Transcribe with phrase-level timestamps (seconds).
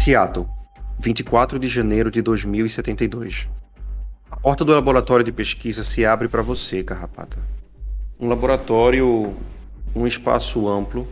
[0.00, 0.48] Seattle,
[0.98, 3.50] 24 de janeiro de 2072.
[4.30, 7.38] A porta do laboratório de pesquisa se abre para você, Carrapata.
[8.18, 9.36] Um laboratório,
[9.94, 11.06] um espaço amplo,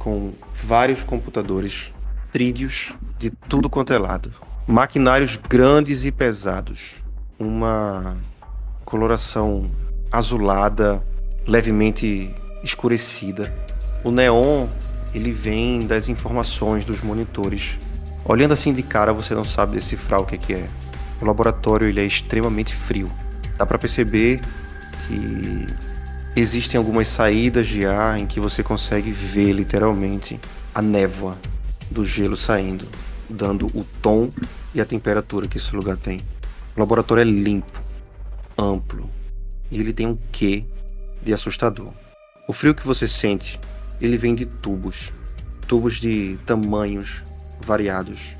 [0.00, 1.92] com vários computadores,
[2.32, 4.32] trídeos de tudo quanto é lado,
[4.66, 6.96] maquinários grandes e pesados,
[7.38, 8.16] uma
[8.84, 9.64] coloração
[10.10, 11.04] azulada,
[11.46, 13.54] levemente escurecida.
[14.02, 14.66] O neon,
[15.14, 17.78] ele vem das informações dos monitores.
[18.28, 20.38] Olhando assim de cara, você não sabe decifrar o que é.
[20.38, 20.68] Que é.
[21.20, 23.10] O laboratório ele é extremamente frio.
[23.56, 24.40] Dá para perceber
[25.06, 25.66] que
[26.36, 30.38] existem algumas saídas de ar em que você consegue ver literalmente
[30.74, 31.38] a névoa
[31.90, 32.86] do gelo saindo,
[33.28, 34.30] dando o tom
[34.74, 36.20] e a temperatura que esse lugar tem.
[36.76, 37.82] O laboratório é limpo,
[38.58, 39.10] amplo
[39.70, 40.64] e ele tem um quê
[41.22, 41.92] de assustador.
[42.46, 43.58] O frio que você sente,
[44.00, 45.12] ele vem de tubos,
[45.66, 47.22] tubos de tamanhos
[47.60, 48.36] variados.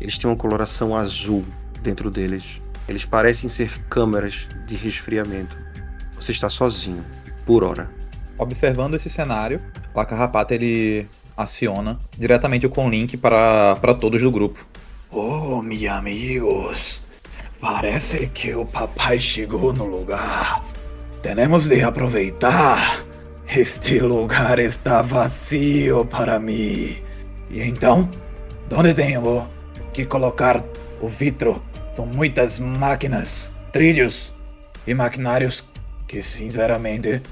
[0.00, 1.44] Eles têm uma coloração azul
[1.82, 2.60] dentro deles.
[2.88, 5.56] Eles parecem ser câmeras de resfriamento.
[6.14, 7.04] Você está sozinho,
[7.44, 7.90] por hora.
[8.38, 9.60] Observando esse cenário,
[9.94, 14.64] o Carrapata ele aciona diretamente o Conlink para, para todos do grupo.
[15.10, 17.02] Oh, meus amigos,
[17.60, 20.64] parece que o papai chegou no lugar.
[21.22, 23.04] Temos de aproveitar.
[23.46, 26.96] Este lugar está vazio para mim.
[27.50, 28.08] E então,
[28.72, 29.48] onde tenho
[29.92, 30.62] que colocar
[31.00, 31.62] o vitro?
[31.94, 34.32] São muitas máquinas, trilhos
[34.86, 35.64] e maquinários
[36.06, 37.22] que, sinceramente,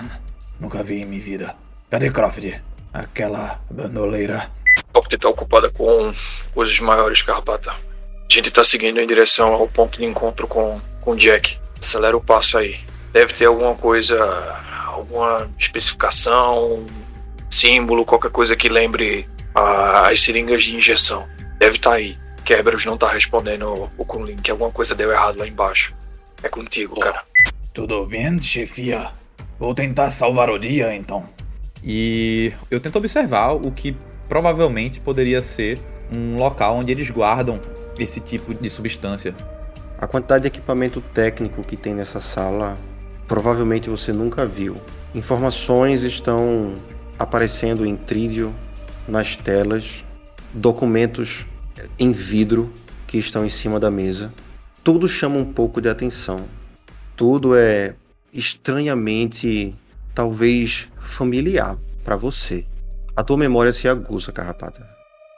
[0.58, 1.56] nunca vi em minha vida.
[1.90, 2.44] Cadê Croft?
[2.92, 4.50] Aquela bandoleira.
[4.92, 6.12] Croft está ocupada com
[6.52, 7.70] coisas maiores, Carpata.
[7.70, 11.58] A gente está seguindo em direção ao ponto de encontro com, com Jack.
[11.80, 12.78] Acelera o passo aí.
[13.12, 14.18] Deve ter alguma coisa,
[14.86, 16.84] alguma especificação,
[17.48, 19.26] símbolo, qualquer coisa que lembre
[19.58, 21.26] as seringas de injeção.
[21.58, 22.16] Deve estar tá aí.
[22.44, 25.94] Kerberos não tá respondendo o Kunlin, alguma coisa deu errado lá embaixo.
[26.42, 27.00] É contigo, oh.
[27.00, 27.22] cara.
[27.74, 29.10] Tudo bem, chefia?
[29.58, 31.28] Vou tentar salvar o dia, então.
[31.82, 33.96] E eu tento observar o que
[34.28, 35.78] provavelmente poderia ser
[36.12, 37.60] um local onde eles guardam
[37.98, 39.34] esse tipo de substância.
[39.98, 42.78] A quantidade de equipamento técnico que tem nessa sala
[43.26, 44.76] provavelmente você nunca viu.
[45.14, 46.74] Informações estão
[47.18, 48.54] aparecendo em trídio,
[49.08, 50.04] nas telas,
[50.52, 51.46] documentos
[51.98, 52.72] em vidro
[53.06, 54.32] que estão em cima da mesa.
[54.84, 56.38] Tudo chama um pouco de atenção.
[57.16, 57.94] Tudo é
[58.32, 59.74] estranhamente,
[60.14, 62.64] talvez familiar para você.
[63.16, 64.86] A tua memória se aguça, Carrapata.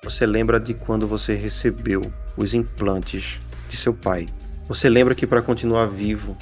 [0.05, 4.29] Você lembra de quando você recebeu os implantes de seu pai.
[4.69, 6.37] Você lembra que para continuar vivo,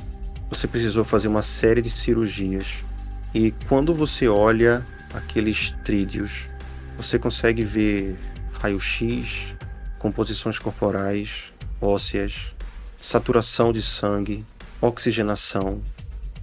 [0.50, 2.84] você precisou fazer uma série de cirurgias.
[3.34, 6.48] E quando você olha aqueles trídeos,
[6.98, 8.18] você consegue ver
[8.54, 9.54] raio-x,
[10.00, 12.56] composições corporais, ósseas,
[13.00, 14.44] saturação de sangue,
[14.80, 15.80] oxigenação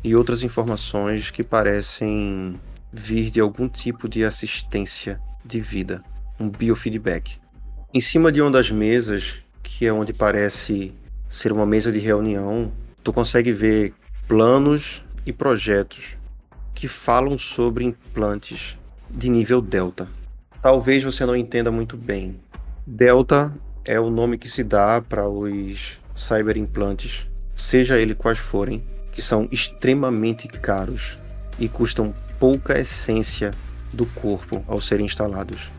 [0.01, 2.57] e outras informações que parecem
[2.89, 6.01] vir de algum tipo de assistência de vida,
[6.39, 7.37] um biofeedback.
[7.93, 10.95] Em cima de uma das mesas, que é onde parece
[11.27, 12.72] ser uma mesa de reunião,
[13.03, 13.93] tu consegue ver
[14.25, 16.16] planos e projetos
[16.73, 18.77] que falam sobre implantes
[19.09, 20.07] de nível Delta.
[20.65, 22.39] Talvez você não entenda muito bem.
[22.87, 23.53] Delta
[23.85, 29.47] é o nome que se dá para os cyberimplantes, seja ele quais forem, que são
[29.51, 31.19] extremamente caros
[31.59, 33.51] e custam pouca essência
[33.93, 35.69] do corpo ao serem instalados.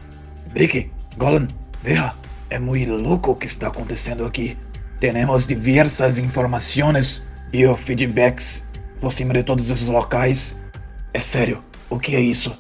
[0.52, 1.48] Brick, Golan,
[1.82, 2.14] veja,
[2.48, 4.56] é muito louco o que está acontecendo aqui.
[5.00, 8.64] Temos diversas informações, biofeedbacks
[9.00, 10.54] por cima de todos esses locais.
[11.12, 11.60] É sério,
[11.91, 12.56] o que é isso?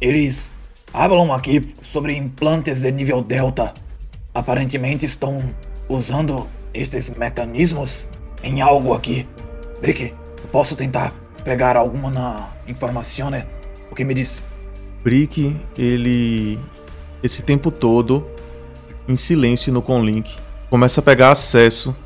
[0.00, 0.52] Eles
[0.92, 3.72] falam aqui sobre implantes de nível Delta.
[4.34, 5.42] Aparentemente estão
[5.88, 8.08] usando estes mecanismos
[8.42, 9.26] em algo aqui.
[9.80, 10.14] Brick,
[10.52, 11.12] posso tentar
[11.44, 13.46] pegar alguma na informação, né?
[13.90, 14.42] O que me diz?
[15.02, 16.58] Brick, ele
[17.22, 18.26] esse tempo todo
[19.08, 20.36] em silêncio no Conlink
[20.68, 21.96] começa a pegar acesso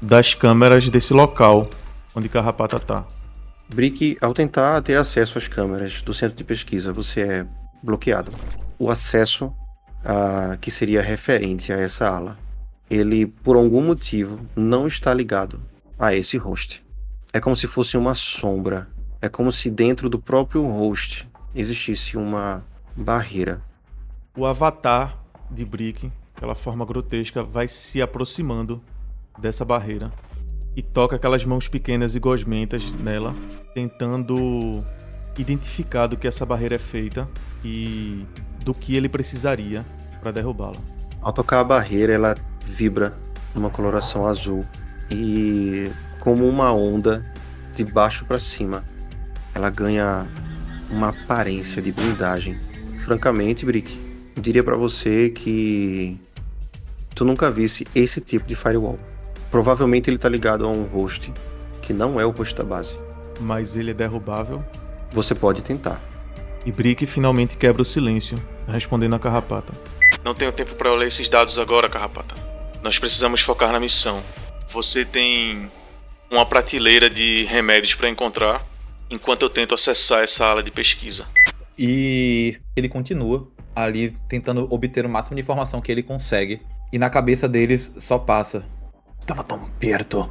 [0.00, 1.68] das câmeras desse local
[2.14, 3.04] onde Carrapata tá.
[3.72, 7.46] Brick, ao tentar ter acesso às câmeras do centro de pesquisa, você é
[7.84, 8.32] bloqueado.
[8.78, 9.54] O acesso
[10.04, 12.38] a, que seria referente a essa ala,
[12.90, 15.60] ele por algum motivo não está ligado
[15.98, 16.84] a esse host.
[17.32, 18.88] É como se fosse uma sombra.
[19.20, 22.64] É como se dentro do próprio host existisse uma
[22.96, 23.62] barreira.
[24.36, 25.18] O avatar
[25.50, 28.82] de Brick aquela forma grotesca, vai se aproximando
[29.38, 30.12] dessa barreira
[30.76, 33.32] e toca aquelas mãos pequenas e gosmentas nela,
[33.72, 34.84] tentando
[35.38, 37.28] identificar do que essa barreira é feita
[37.64, 38.24] e
[38.64, 39.84] do que ele precisaria
[40.20, 40.78] para derrubá-la.
[41.20, 43.16] Ao tocar a barreira, ela vibra
[43.54, 44.64] numa coloração azul
[45.10, 45.90] e
[46.20, 47.24] como uma onda
[47.74, 48.84] de baixo para cima,
[49.54, 50.26] ela ganha
[50.90, 52.54] uma aparência de blindagem.
[53.04, 53.98] Francamente, Brick,
[54.36, 56.18] eu diria para você que
[57.14, 58.98] tu nunca visse esse tipo de firewall.
[59.50, 61.32] Provavelmente ele tá ligado a um host
[61.82, 62.98] que não é o host da base.
[63.40, 64.64] Mas ele é derrubável.
[65.14, 66.02] Você pode tentar.
[66.66, 69.72] E Brick finalmente quebra o silêncio, respondendo a Carrapata.
[70.24, 72.34] Não tenho tempo para ler esses dados agora, Carrapata.
[72.82, 74.20] Nós precisamos focar na missão.
[74.70, 75.70] Você tem
[76.28, 78.66] uma prateleira de remédios para encontrar,
[79.08, 81.26] enquanto eu tento acessar essa ala de pesquisa.
[81.78, 86.60] E ele continua ali tentando obter o máximo de informação que ele consegue.
[86.92, 88.64] E na cabeça deles só passa.
[89.20, 90.28] Estava tão perto.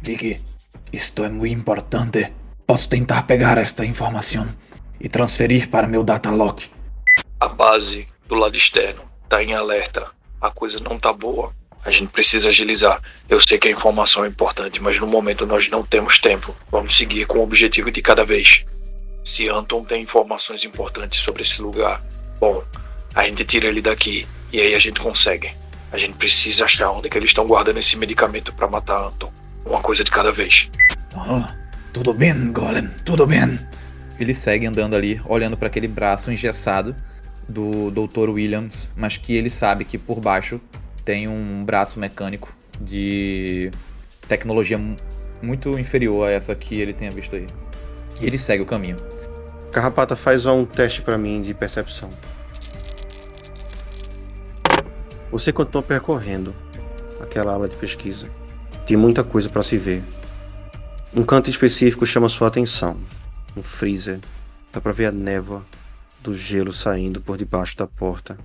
[0.00, 0.40] Vicky,
[0.92, 2.32] isto é muito importante.
[2.70, 4.48] Posso tentar pegar esta informação
[5.00, 6.70] e transferir para meu data lock.
[7.40, 10.06] A base do lado externo tá em alerta.
[10.40, 11.52] A coisa não tá boa.
[11.84, 13.02] A gente precisa agilizar.
[13.28, 16.54] Eu sei que a informação é importante, mas no momento nós não temos tempo.
[16.70, 18.64] Vamos seguir com o objetivo de cada vez.
[19.24, 22.00] Se Anton tem informações importantes sobre esse lugar,
[22.38, 22.62] bom,
[23.16, 25.50] a gente tira ele daqui e aí a gente consegue.
[25.90, 29.32] A gente precisa achar onde é que eles estão guardando esse medicamento para matar Anton.
[29.66, 30.70] Uma coisa de cada vez.
[31.16, 31.59] Oh,
[31.92, 33.58] tudo bem, Golem, tudo bem.
[34.18, 36.94] Ele segue andando ali, olhando para aquele braço engessado
[37.48, 38.30] do Dr.
[38.30, 40.60] Williams, mas que ele sabe que por baixo
[41.04, 43.70] tem um braço mecânico de
[44.28, 44.78] tecnologia
[45.42, 47.46] muito inferior a essa que ele tenha visto aí.
[48.20, 48.96] E ele segue o caminho.
[49.72, 52.10] Carrapata faz um teste para mim de percepção.
[55.30, 56.54] Você continua percorrendo
[57.20, 58.28] aquela ala de pesquisa.
[58.84, 60.02] Tem muita coisa para se ver.
[61.14, 62.96] Um canto específico chama sua atenção.
[63.56, 64.20] Um freezer.
[64.72, 65.64] Dá para ver a névoa
[66.22, 68.38] do gelo saindo por debaixo da porta.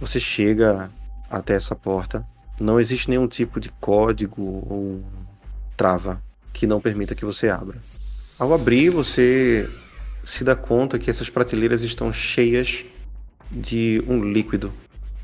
[0.00, 0.90] Você chega
[1.28, 2.26] até essa porta.
[2.60, 5.04] Não existe nenhum tipo de código ou
[5.76, 6.22] trava
[6.52, 7.78] que não permita que você abra.
[8.38, 9.68] Ao abrir, você
[10.22, 12.84] se dá conta que essas prateleiras estão cheias
[13.50, 14.72] de um líquido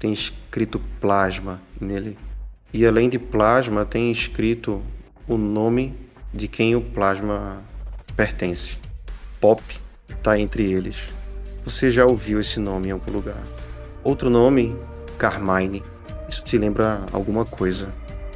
[0.01, 2.19] tem escrito plasma nele.
[2.73, 4.83] E além de plasma, tem escrito
[5.29, 5.95] o nome
[6.33, 7.63] de quem o plasma
[8.17, 8.79] pertence.
[9.41, 9.63] Pop
[10.09, 11.13] está entre eles.
[11.65, 13.43] Você já ouviu esse nome em algum lugar.
[14.03, 14.75] Outro nome,
[15.19, 15.83] Carmine.
[16.29, 17.93] Isso te lembra alguma coisa.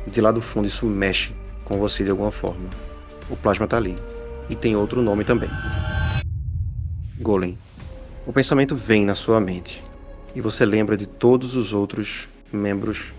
[0.06, 1.32] De lá do fundo, isso mexe
[1.64, 2.68] com você de alguma forma.
[3.30, 3.96] O plasma está ali.
[4.48, 5.48] E tem outro nome também.
[7.18, 7.56] Golem.
[8.26, 9.82] O pensamento vem na sua mente
[10.34, 13.12] e você lembra de todos os outros membros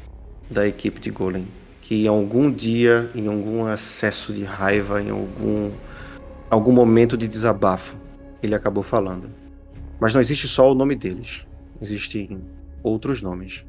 [0.50, 1.48] da equipe de Golem
[1.88, 5.72] que em algum dia, em algum acesso de raiva, em algum
[6.50, 7.96] algum momento de desabafo,
[8.42, 9.30] ele acabou falando.
[10.00, 11.46] Mas não existe só o nome deles,
[11.80, 12.42] existem
[12.82, 13.66] outros nomes.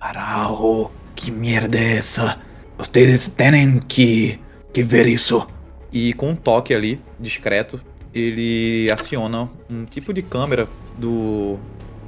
[0.00, 2.40] Araujo, que merda é essa?
[2.76, 4.40] Vocês têm que,
[4.72, 5.46] que ver isso.
[5.92, 7.80] E com um toque ali, discreto,
[8.12, 10.66] ele aciona um tipo de câmera
[10.98, 11.58] do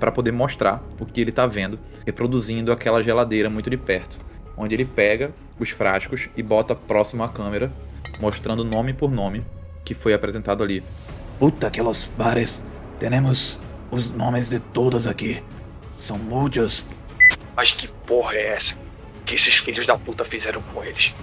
[0.00, 4.16] para poder mostrar o que ele está vendo, reproduzindo aquela geladeira muito de perto,
[4.58, 7.72] onde ele pega os frascos e bota próximo à câmera,
[8.20, 9.44] mostrando nome por nome
[9.84, 10.82] que foi apresentado ali.
[11.38, 12.62] Puta que los bares,
[12.98, 13.58] temos
[13.90, 15.42] os nomes de todos aqui.
[15.98, 16.84] São muitos.
[17.56, 18.76] Mas que porra é essa
[19.24, 21.14] que esses filhos da puta fizeram com eles?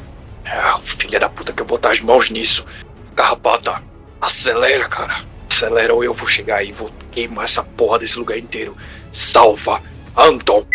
[0.46, 2.66] Ah, filha da puta que eu botar as mãos nisso.
[3.16, 3.84] Carrapata,
[4.22, 5.26] acelera, cara
[5.56, 8.76] acelera ou eu vou chegar aí e vou queimar essa porra desse lugar inteiro.
[9.14, 9.82] Salva
[10.16, 10.66] Anton!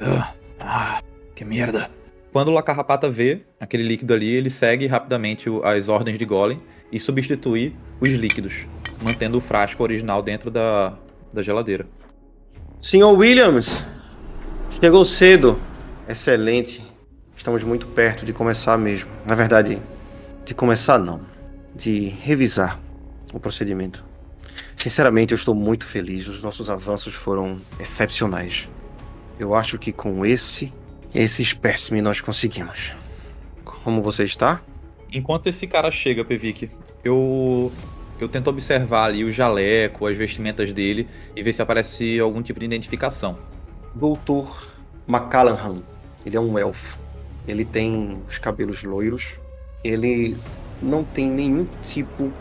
[0.00, 1.02] Ah, ah,
[1.34, 1.90] que merda.
[2.32, 6.60] Quando o Lacarrapata vê aquele líquido ali, ele segue rapidamente as ordens de Golem
[6.92, 8.66] e substitui os líquidos,
[9.02, 10.96] mantendo o frasco original dentro da,
[11.32, 11.86] da geladeira.
[12.78, 13.86] Senhor Williams,
[14.80, 15.60] chegou cedo.
[16.08, 16.82] Excelente.
[17.36, 19.10] Estamos muito perto de começar mesmo.
[19.24, 19.80] Na verdade,
[20.44, 21.22] de começar não,
[21.74, 22.80] de revisar
[23.32, 24.04] o procedimento.
[24.76, 26.28] Sinceramente, eu estou muito feliz.
[26.28, 28.68] Os nossos avanços foram excepcionais.
[29.38, 30.72] Eu acho que com esse,
[31.14, 32.92] esse espécime nós conseguimos.
[33.64, 34.60] Como você está?
[35.12, 36.70] Enquanto esse cara chega, Pevic,
[37.02, 37.72] eu
[38.20, 42.58] eu tento observar ali o jaleco, as vestimentas dele e ver se aparece algum tipo
[42.58, 43.38] de identificação.
[43.94, 44.74] Doutor
[45.08, 45.82] McCallaghan,
[46.26, 46.98] ele é um elfo.
[47.46, 49.38] Ele tem os cabelos loiros.
[49.84, 50.36] Ele
[50.82, 52.32] não tem nenhum tipo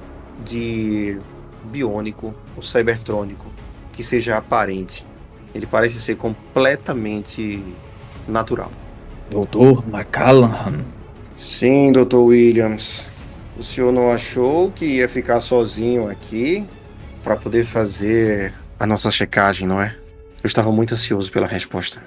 [0.44, 1.20] de
[1.66, 3.46] biônico ou cybertrônico
[3.94, 5.06] que seja aparente.
[5.54, 7.64] Ele parece ser completamente
[8.28, 8.72] natural.
[9.30, 10.86] Doutor McCallaghan.
[11.36, 13.10] Sim, Doutor Williams.
[13.58, 16.68] O senhor não achou que ia ficar sozinho aqui
[17.24, 19.96] para poder fazer a nossa checagem, não é?
[20.44, 22.02] Eu estava muito ansioso pela resposta.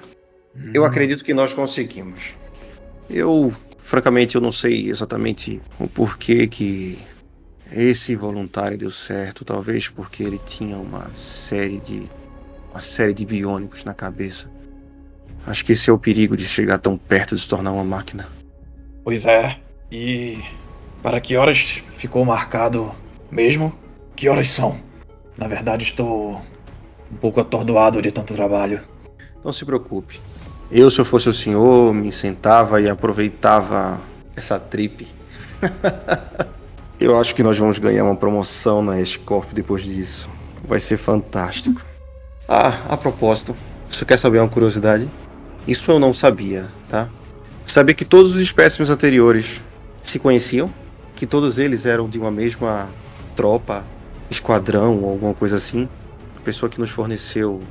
[0.73, 2.35] Eu acredito que nós conseguimos.
[3.09, 6.97] Eu, francamente, eu não sei exatamente o porquê que
[7.71, 9.45] esse voluntário deu certo.
[9.45, 12.03] Talvez porque ele tinha uma série de
[12.71, 14.49] uma série de biônicos na cabeça.
[15.45, 18.27] Acho que esse é o perigo de chegar tão perto de se tornar uma máquina.
[19.03, 19.57] Pois é.
[19.91, 20.39] E
[21.01, 22.93] para que horas ficou marcado
[23.31, 23.73] mesmo?
[24.15, 24.77] Que horas são?
[25.37, 26.41] Na verdade, estou
[27.11, 28.81] um pouco atordoado de tanto trabalho.
[29.43, 30.21] Não se preocupe.
[30.71, 33.99] Eu, se eu fosse o senhor, me sentava e aproveitava
[34.35, 35.07] essa trip.
[36.99, 40.29] eu acho que nós vamos ganhar uma promoção na Escorp depois disso.
[40.63, 41.83] Vai ser fantástico.
[42.47, 43.55] Ah, a propósito,
[43.89, 45.09] você quer saber uma curiosidade?
[45.67, 47.09] Isso eu não sabia, tá?
[47.63, 49.61] Sabia que todos os espécimes anteriores
[50.01, 50.73] se conheciam?
[51.15, 52.89] Que todos eles eram de uma mesma
[53.35, 53.85] tropa,
[54.29, 55.87] esquadrão ou alguma coisa assim?
[56.35, 57.61] A pessoa que nos forneceu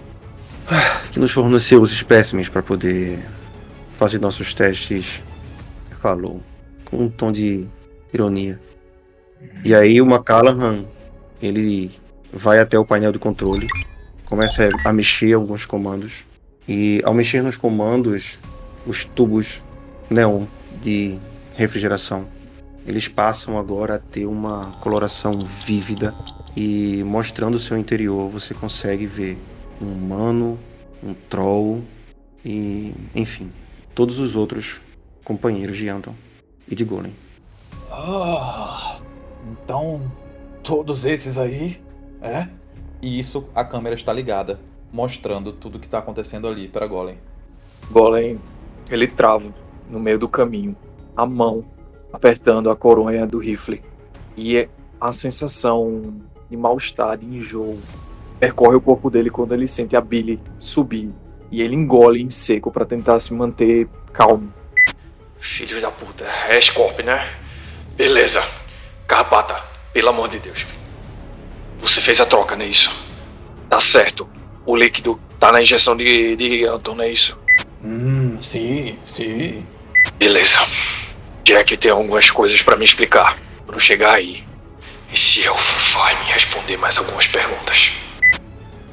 [1.10, 3.18] que nos forneceu os espécimes para poder
[3.94, 5.22] fazer nossos testes
[5.98, 6.40] falou
[6.84, 7.66] com um tom de
[8.12, 8.60] ironia.
[9.64, 10.84] E aí o McCallaghan,
[11.42, 11.90] ele
[12.32, 13.66] vai até o painel de controle,
[14.24, 16.24] começa a mexer alguns comandos
[16.70, 18.38] e ao mexer nos comandos,
[18.86, 19.60] os tubos
[20.08, 20.46] neon
[20.80, 21.18] de
[21.56, 22.28] refrigeração,
[22.86, 26.14] eles passam agora a ter uma coloração vívida
[26.56, 29.36] e mostrando o seu interior, você consegue ver
[29.82, 30.56] um humano,
[31.02, 31.82] um troll
[32.44, 33.50] e, enfim,
[33.92, 34.80] todos os outros
[35.24, 36.14] companheiros de Anton
[36.68, 37.12] e de Golem.
[37.90, 39.00] Ah,
[39.50, 40.08] então
[40.62, 41.82] todos esses aí,
[42.22, 42.46] é?
[43.02, 44.60] E isso a câmera está ligada,
[44.92, 47.18] mostrando tudo que está acontecendo ali para Golem.
[47.90, 48.40] Golem,
[48.90, 49.52] ele trava
[49.88, 50.76] no meio do caminho,
[51.16, 51.64] a mão
[52.12, 53.82] apertando a coronha do rifle.
[54.36, 54.68] E é
[55.00, 57.78] a sensação de mal-estar, de enjoo,
[58.38, 61.10] percorre o corpo dele quando ele sente a Billy subir.
[61.50, 64.52] E ele engole em seco para tentar se manter calmo.
[65.38, 67.34] Filho da puta, é Scorp, né?
[67.96, 68.40] Beleza.
[69.06, 69.60] Carpata,
[69.92, 70.66] pelo amor de Deus.
[71.80, 72.90] Você fez a troca, não é isso?
[73.68, 74.28] Tá certo.
[74.70, 77.36] O líquido tá na injeção de, de Anton, não é isso?
[77.82, 79.66] Hum, sim, sim.
[80.16, 80.60] Beleza.
[81.42, 83.36] Jack tem algumas coisas para me explicar.
[83.66, 84.44] Quando chegar aí.
[85.12, 85.56] E se eu
[85.92, 87.90] vai me responder mais algumas perguntas.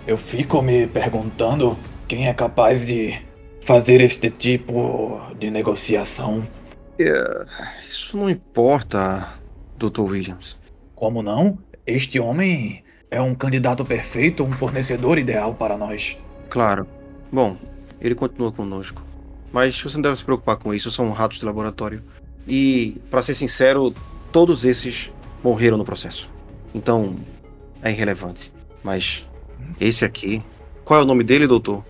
[0.08, 3.22] Eu fico me perguntando quem é capaz de
[3.62, 6.44] fazer este tipo de negociação.
[7.00, 7.46] É,
[7.84, 9.32] isso não importa,
[9.78, 10.02] Dr.
[10.02, 10.58] Williams.
[10.96, 11.60] Como não?
[11.86, 16.18] Este homem é um candidato perfeito, um fornecedor ideal para nós.
[16.50, 16.88] Claro.
[17.32, 17.58] Bom,
[18.00, 19.04] ele continua conosco.
[19.52, 22.04] Mas você não deve se preocupar com isso, são ratos de laboratório.
[22.48, 23.94] E, para ser sincero,
[24.32, 25.12] todos esses
[25.44, 26.30] morreram no processo.
[26.74, 27.16] Então,
[27.82, 28.54] é irrelevante.
[28.84, 29.28] Mas
[29.80, 30.42] esse aqui.
[30.84, 31.84] Qual é o nome dele, doutor?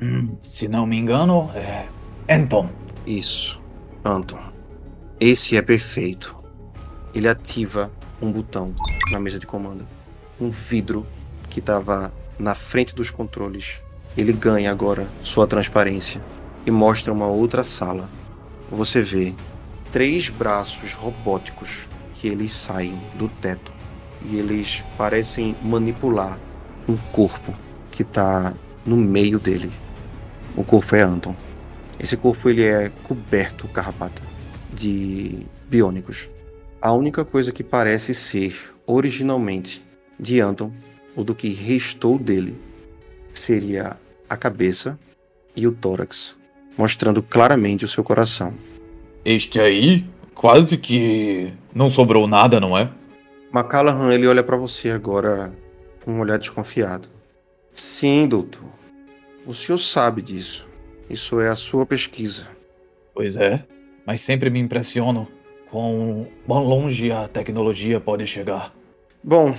[0.00, 1.86] Hum, se não me engano, é.
[2.28, 2.68] Anton.
[3.06, 3.60] Isso,
[4.04, 4.40] Anton.
[5.20, 6.36] Esse é perfeito.
[7.14, 8.72] Ele ativa um botão
[9.10, 9.86] na mesa de comando.
[10.40, 11.06] Um vidro
[11.50, 13.82] que estava na frente dos controles.
[14.16, 16.22] Ele ganha agora sua transparência
[16.64, 18.08] e mostra uma outra sala.
[18.70, 19.34] Você vê
[19.92, 23.72] três braços robóticos que eles saem do teto
[24.24, 26.38] e eles parecem manipular
[26.88, 27.54] um corpo
[27.90, 28.54] que está
[28.84, 29.70] no meio dele.
[30.56, 31.36] O corpo é Anton.
[31.98, 34.22] Esse corpo ele é coberto, carrapata,
[34.72, 36.30] de biônicos.
[36.80, 39.89] A única coisa que parece ser originalmente
[40.20, 40.72] de Anton,
[41.16, 42.56] ou do que restou dele,
[43.32, 43.96] seria
[44.28, 44.98] a cabeça
[45.56, 46.36] e o tórax,
[46.76, 48.54] mostrando claramente o seu coração.
[49.24, 52.90] Este aí, quase que não sobrou nada, não é?
[53.52, 55.52] McCallaghan ele olha para você agora
[56.04, 57.08] com um olhar desconfiado.
[57.74, 58.68] Sim, doutor.
[59.46, 60.68] O senhor sabe disso.
[61.08, 62.48] Isso é a sua pesquisa.
[63.12, 63.64] Pois é,
[64.06, 65.26] mas sempre me impressiono
[65.70, 68.72] quão quão longe a tecnologia pode chegar.
[69.22, 69.54] Bom,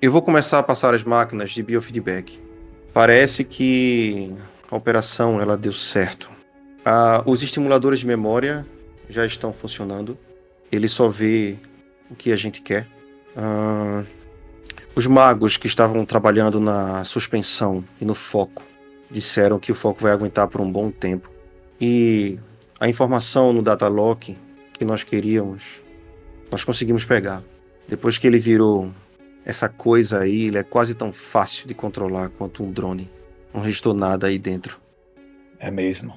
[0.00, 2.38] eu vou começar a passar as máquinas de biofeedback.
[2.92, 4.34] Parece que
[4.70, 6.30] a operação ela deu certo.
[6.84, 8.66] Ah, os estimuladores de memória
[9.08, 10.16] já estão funcionando.
[10.70, 11.56] Ele só vê
[12.10, 12.86] o que a gente quer.
[13.34, 14.04] Ah,
[14.94, 18.62] os magos que estavam trabalhando na suspensão e no foco
[19.10, 21.30] disseram que o foco vai aguentar por um bom tempo.
[21.80, 22.38] E
[22.78, 24.36] a informação no datalock
[24.74, 25.82] que nós queríamos,
[26.50, 27.42] nós conseguimos pegar.
[27.88, 28.90] Depois que ele virou
[29.46, 33.10] essa coisa aí, ele é quase tão fácil de controlar quanto um drone.
[33.54, 34.78] Não restou nada aí dentro.
[35.58, 36.12] É mesmo.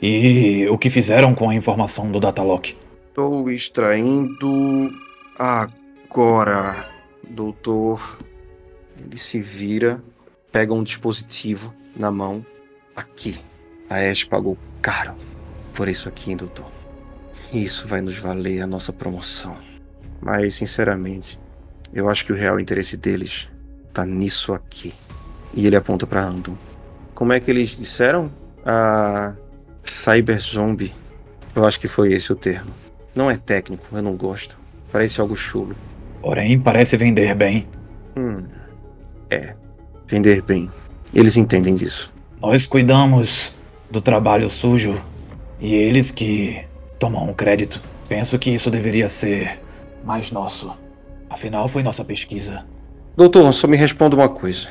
[0.00, 2.74] E o que fizeram com a informação do datalock?
[3.08, 4.88] Estou extraindo
[5.38, 6.88] agora
[7.28, 8.18] doutor
[9.04, 10.02] ele se vira,
[10.52, 12.44] pega um dispositivo na mão,
[12.94, 13.38] aqui,
[13.88, 15.14] A Ash pagou caro
[15.74, 16.70] por isso aqui, doutor.
[17.54, 19.56] Isso vai nos valer a nossa promoção.
[20.20, 21.39] Mas, sinceramente,
[21.92, 23.48] eu acho que o real interesse deles
[23.92, 24.94] tá nisso aqui.
[25.52, 26.56] E ele aponta para Andon.
[27.14, 28.30] Como é que eles disseram?
[28.64, 29.34] A
[29.82, 30.92] Cyber Zombie.
[31.54, 32.70] Eu acho que foi esse o termo.
[33.14, 34.58] Não é técnico, eu não gosto.
[34.92, 35.74] Parece algo chulo.
[36.20, 37.66] Porém, parece vender bem.
[38.16, 38.46] Hum.
[39.28, 39.54] É.
[40.06, 40.70] Vender bem.
[41.12, 42.12] Eles entendem disso.
[42.40, 43.54] Nós cuidamos
[43.90, 45.00] do trabalho sujo
[45.58, 46.64] e eles que
[46.98, 47.80] tomam o crédito.
[48.08, 49.60] Penso que isso deveria ser
[50.04, 50.72] mais nosso.
[51.30, 52.66] Afinal, foi nossa pesquisa.
[53.16, 54.68] Doutor, só me responda uma coisa.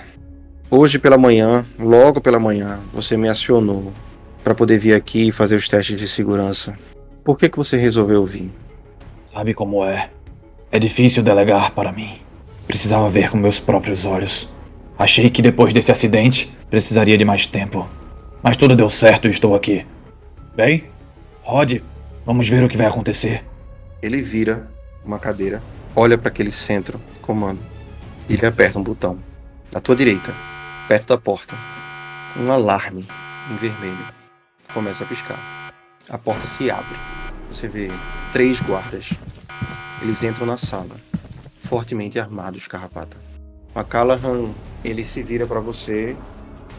[0.69, 3.93] Hoje pela manhã, logo pela manhã, você me acionou
[4.43, 6.77] para poder vir aqui e fazer os testes de segurança.
[7.23, 8.51] Por que que você resolveu vir?
[9.25, 10.09] Sabe como é?
[10.71, 12.09] É difícil delegar para mim.
[12.67, 14.49] Precisava ver com meus próprios olhos.
[14.97, 17.87] Achei que depois desse acidente precisaria de mais tempo.
[18.43, 19.85] Mas tudo deu certo e estou aqui.
[20.55, 20.83] Bem,
[21.41, 21.81] Rod,
[22.25, 23.45] vamos ver o que vai acontecer.
[24.01, 24.69] Ele vira
[25.05, 25.63] uma cadeira,
[25.95, 27.59] olha para aquele centro, comando,
[28.27, 29.19] e ele aperta um botão.
[29.73, 30.33] À tua direita,
[30.87, 31.55] perto da porta,
[32.37, 33.07] um alarme
[33.51, 34.19] em vermelho
[34.73, 35.39] começa a piscar.
[36.09, 36.95] A porta se abre.
[37.51, 37.89] Você vê
[38.31, 39.11] três guardas.
[40.01, 40.95] Eles entram na sala,
[41.61, 43.17] fortemente armados, carrapata.
[43.75, 44.49] A Callahan,
[44.83, 46.15] ele se vira para você,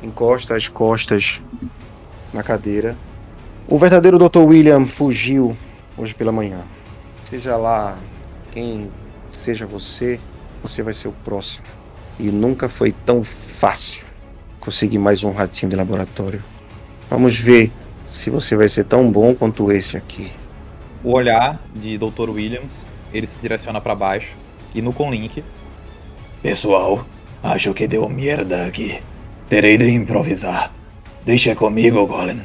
[0.03, 1.43] encosta as costas
[2.33, 2.97] na cadeira.
[3.69, 4.41] O verdadeiro Dr.
[4.41, 5.57] William fugiu
[5.97, 6.63] hoje pela manhã.
[7.23, 7.99] Seja lá
[8.51, 8.91] quem
[9.31, 10.19] seja você,
[10.63, 11.67] você vai ser o próximo.
[12.19, 14.07] E nunca foi tão fácil
[14.59, 16.43] conseguir mais um ratinho de laboratório.
[17.09, 17.73] Vamos ver
[18.05, 20.31] se você vai ser tão bom quanto esse aqui.
[21.03, 22.29] O olhar de Dr.
[22.29, 24.35] Williams, ele se direciona para baixo
[24.75, 25.43] e no Conlink,
[26.43, 27.05] Pessoal,
[27.43, 28.99] acho que deu merda aqui.
[29.47, 30.73] Terei de improvisar.
[31.23, 32.41] Deixa comigo, Golem.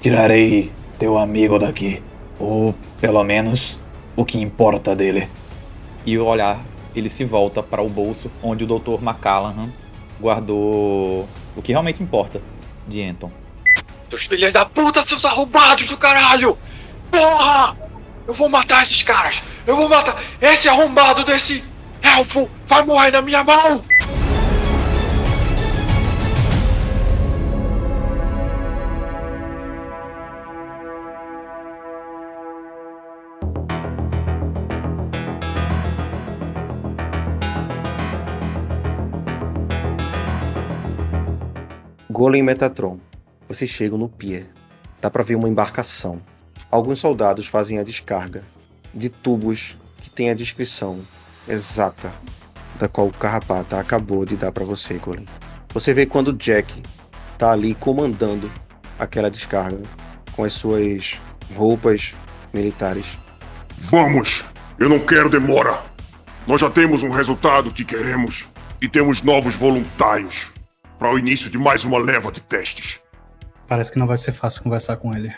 [0.00, 2.02] Tirarei teu amigo daqui.
[2.38, 3.78] Ou, pelo menos,
[4.18, 5.28] o que importa dele.
[6.04, 6.58] e o olhar
[6.92, 9.00] ele se volta para o bolso onde o Dr.
[9.00, 9.68] McCallaghan
[10.20, 12.42] guardou o que realmente importa
[12.88, 13.30] de Anton.
[14.10, 16.58] Seus filhos da puta, seus arrombados do caralho!
[17.12, 17.76] Porra!
[18.26, 19.40] Eu vou matar esses caras!
[19.64, 20.20] Eu vou matar!
[20.40, 21.62] Esse arrombado desse
[22.02, 23.84] elfo vai morrer na minha mão!
[42.18, 42.98] Golem Metatron.
[43.46, 44.48] Vocês chegam no pier.
[45.00, 46.20] Dá pra ver uma embarcação.
[46.68, 48.42] Alguns soldados fazem a descarga
[48.92, 51.06] de tubos que tem a descrição
[51.46, 52.12] exata
[52.76, 55.28] da qual o Carrapata acabou de dar pra você, Golem.
[55.72, 56.82] Você vê quando Jack
[57.38, 58.50] tá ali comandando
[58.98, 59.84] aquela descarga
[60.32, 61.20] com as suas
[61.54, 62.16] roupas
[62.52, 63.16] militares.
[63.76, 64.44] Vamos!
[64.76, 65.84] Eu não quero demora!
[66.48, 68.48] Nós já temos um resultado que queremos
[68.82, 70.57] e temos novos voluntários
[70.98, 73.00] para o início de mais uma leva de testes.
[73.66, 75.32] Parece que não vai ser fácil conversar com ele.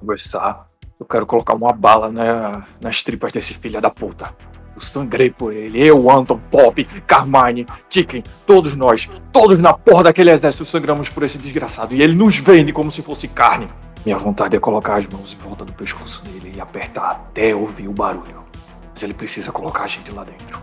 [0.00, 0.68] Conversar.
[0.98, 4.34] Eu quero colocar uma bala na, nas tripas desse filho da puta.
[4.74, 5.82] Eu sangrei por ele.
[5.82, 11.36] Eu, Anton, Pop, Carmine, Chicken, todos nós, todos na porra daquele exército sangramos por esse
[11.36, 11.94] desgraçado.
[11.94, 13.68] E ele nos vende como se fosse carne.
[14.04, 17.88] Minha vontade é colocar as mãos em volta do pescoço dele e apertar até ouvir
[17.88, 18.44] o barulho.
[18.92, 20.62] Mas ele precisa colocar a gente lá dentro.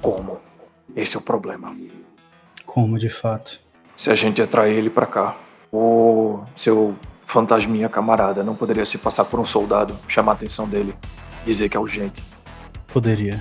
[0.00, 0.38] Como?
[0.94, 1.74] Esse é o problema.
[2.66, 3.63] Como de fato.
[3.96, 5.36] Se a gente atrair ele pra cá,
[5.72, 6.94] o seu
[7.26, 10.94] fantasminha camarada não poderia se passar por um soldado, chamar a atenção dele,
[11.44, 12.22] dizer que é urgente.
[12.88, 13.40] Poderia.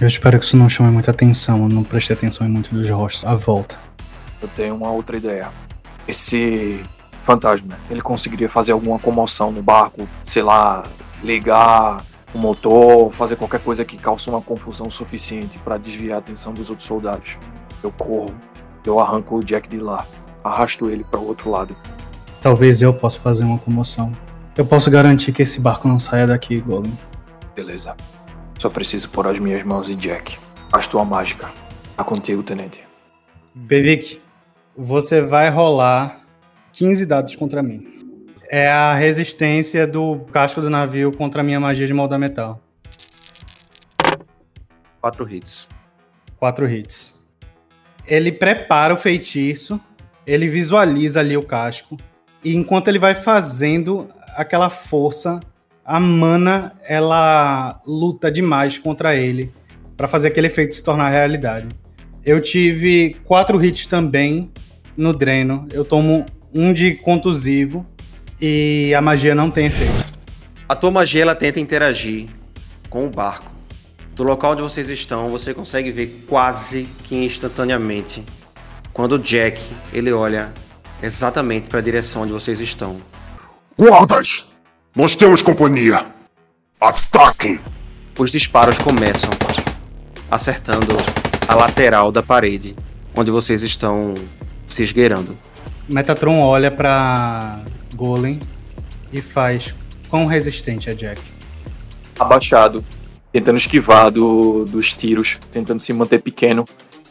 [0.00, 1.62] Eu espero que isso não chame muita atenção.
[1.62, 3.78] Eu não prestei atenção em muitos dos rostos à volta.
[4.42, 5.50] Eu tenho uma outra ideia.
[6.06, 6.82] Esse
[7.24, 10.82] fantasma, ele conseguiria fazer alguma comoção no barco, sei lá,
[11.22, 12.02] ligar
[12.34, 16.68] o motor, fazer qualquer coisa que cause uma confusão suficiente para desviar a atenção dos
[16.68, 17.38] outros soldados.
[17.82, 18.34] Eu corro,
[18.86, 20.06] eu arranco o Jack de lá,
[20.42, 21.76] arrasto ele para o outro lado.
[22.40, 24.16] Talvez eu possa fazer uma comoção.
[24.56, 26.96] Eu posso garantir que esse barco não saia daqui, Golem.
[27.56, 27.96] Beleza.
[28.58, 30.38] Só preciso pôr as minhas mãos em Jack.
[30.70, 31.50] Faz tua mágica.
[31.96, 32.82] Tá contigo, tenente.
[33.68, 34.20] Pevic,
[34.76, 36.20] você vai rolar
[36.72, 37.86] 15 dados contra mim.
[38.48, 42.60] É a resistência do casco do navio contra a minha magia de moldar metal.
[45.00, 45.68] Quatro hits.
[46.38, 47.13] Quatro hits.
[48.06, 49.80] Ele prepara o feitiço,
[50.26, 51.96] ele visualiza ali o casco,
[52.44, 55.40] e enquanto ele vai fazendo aquela força,
[55.84, 59.52] a mana ela luta demais contra ele
[59.96, 61.68] para fazer aquele efeito se tornar realidade.
[62.24, 64.50] Eu tive quatro hits também
[64.96, 65.68] no dreno.
[65.72, 67.86] Eu tomo um de contusivo
[68.40, 70.12] E a magia não tem efeito.
[70.68, 72.28] A tua magia ela tenta interagir
[72.90, 73.53] com o barco.
[74.14, 78.24] Do local onde vocês estão, você consegue ver quase que instantaneamente
[78.92, 79.60] quando o Jack
[79.92, 80.52] ele olha
[81.02, 83.00] exatamente para a direção onde vocês estão.
[83.76, 84.44] Guardas!
[84.94, 86.06] Nós temos companhia!
[86.80, 87.58] Ataquem!
[88.16, 89.30] Os disparos começam
[90.30, 90.96] acertando
[91.48, 92.76] a lateral da parede
[93.16, 94.14] onde vocês estão
[94.64, 95.36] se esgueirando.
[95.88, 97.62] Metatron olha pra
[97.96, 98.38] Golem
[99.12, 99.74] e faz
[100.08, 101.20] quão resistente é Jack.
[102.18, 102.84] Abaixado,
[103.34, 106.64] tentando esquivar do, dos tiros, tentando se manter pequeno.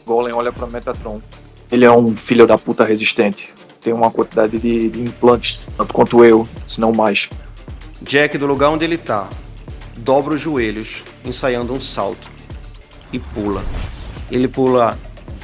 [0.06, 1.20] Golem olha pra Metatron.
[1.70, 3.52] Ele é um filho da puta resistente.
[3.82, 7.28] Tem uma quantidade de, de implantes, tanto quanto eu, se não mais.
[8.00, 9.28] Jack, do lugar onde ele tá,
[9.98, 12.30] dobra os joelhos, ensaiando um salto
[13.12, 13.62] e pula.
[14.30, 14.98] Ele pula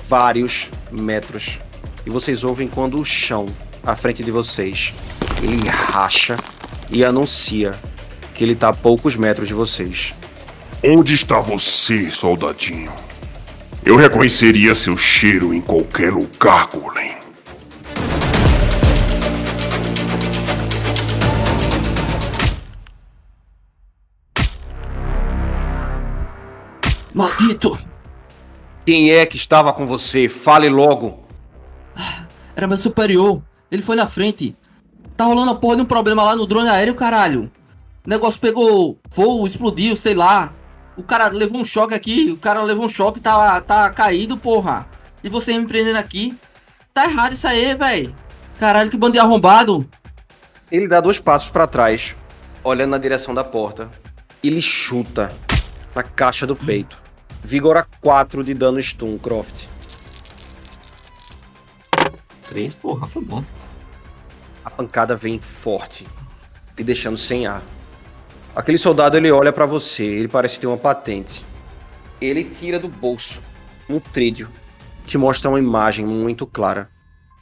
[0.09, 1.59] vários metros
[2.07, 3.45] e vocês ouvem quando o chão
[3.85, 4.95] à frente de vocês
[5.43, 6.39] ele racha
[6.91, 7.79] e anuncia
[8.33, 10.15] que ele tá a poucos metros de vocês.
[10.83, 12.91] Onde está você, soldadinho?
[13.85, 17.17] Eu reconheceria seu cheiro em qualquer lugar, Golem.
[27.13, 27.79] Maldito!
[28.87, 30.31] Quem é que estava com você?
[30.31, 31.23] Fale logo.
[32.57, 33.43] Era meu superior.
[33.71, 34.57] Ele foi na frente.
[35.15, 37.53] Tá rolando a porra de um problema lá no drone aéreo, caralho.
[38.07, 40.55] O negócio pegou fogo, explodiu, sei lá.
[41.01, 42.31] O cara levou um choque aqui.
[42.31, 44.87] O cara levou um choque, tá, tá caído, porra.
[45.25, 46.39] E você me prendendo aqui.
[46.93, 48.15] Tá errado isso aí, velho.
[48.59, 49.89] Caralho, que bando de arrombado.
[50.71, 52.15] Ele dá dois passos para trás,
[52.63, 53.91] olhando na direção da porta.
[54.43, 55.33] E lhe chuta
[55.95, 57.03] na caixa do peito.
[57.43, 59.69] Vigora 4 de dano stun, Croft.
[62.47, 63.43] Três, porra, foi bom.
[64.63, 66.07] A pancada vem forte,
[66.77, 67.63] te deixando sem ar.
[68.55, 71.45] Aquele soldado ele olha para você, ele parece ter uma patente.
[72.21, 73.43] Ele tira do bolso
[73.89, 74.49] um trídeo
[75.07, 76.89] que mostra uma imagem muito clara.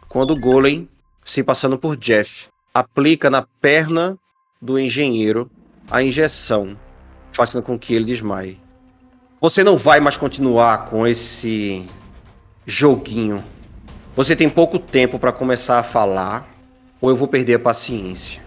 [0.08, 0.88] Quando o Golem,
[1.24, 4.18] se passando por Jeff, aplica na perna
[4.60, 5.50] do engenheiro
[5.90, 6.76] a injeção,
[7.32, 8.58] fazendo com que ele desmaie.
[9.40, 11.86] Você não vai mais continuar com esse
[12.64, 13.44] joguinho.
[14.16, 16.48] Você tem pouco tempo para começar a falar,
[17.00, 18.42] ou eu vou perder a paciência.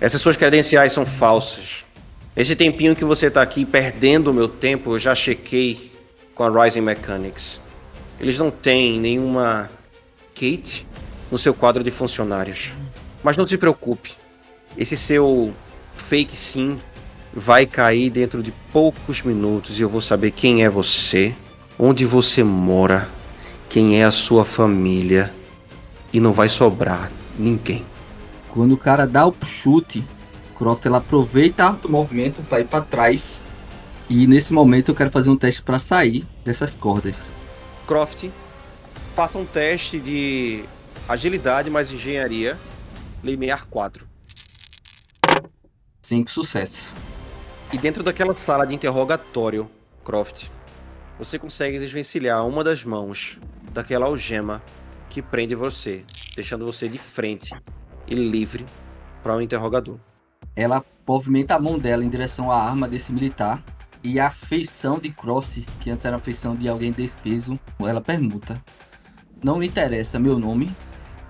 [0.00, 1.85] Essas suas credenciais são falsas.
[2.36, 5.90] Esse tempinho que você tá aqui perdendo o meu tempo, eu já chequei
[6.34, 7.58] com a Rising Mechanics.
[8.20, 9.70] Eles não têm nenhuma
[10.34, 10.86] Kate
[11.30, 12.74] no seu quadro de funcionários.
[13.22, 14.12] Mas não se preocupe.
[14.76, 15.54] Esse seu
[15.94, 16.78] fake sim
[17.32, 21.34] vai cair dentro de poucos minutos e eu vou saber quem é você,
[21.78, 23.08] onde você mora,
[23.66, 25.32] quem é a sua família
[26.12, 27.84] e não vai sobrar ninguém.
[28.50, 30.04] Quando o cara dá o chute,
[30.56, 33.44] Croft ela aproveita o movimento para ir para trás.
[34.08, 37.34] E nesse momento eu quero fazer um teste para sair dessas cordas.
[37.86, 38.30] Croft,
[39.14, 40.64] faça um teste de
[41.08, 42.58] agilidade mais engenharia,
[43.22, 44.06] limiar 4.
[46.02, 46.94] Cinco sucessos.
[47.72, 49.68] E dentro daquela sala de interrogatório,
[50.04, 50.48] Croft,
[51.18, 53.38] você consegue desvencilhar uma das mãos
[53.72, 54.62] daquela algema
[55.10, 57.52] que prende você, deixando você de frente
[58.06, 58.64] e livre
[59.22, 59.98] para o um interrogador.
[60.56, 63.62] Ela movimenta a mão dela em direção à arma desse militar
[64.02, 68.62] e a feição de Croft, que antes era a feição de alguém desfeso, ela pergunta:
[69.44, 70.74] Não me interessa meu nome,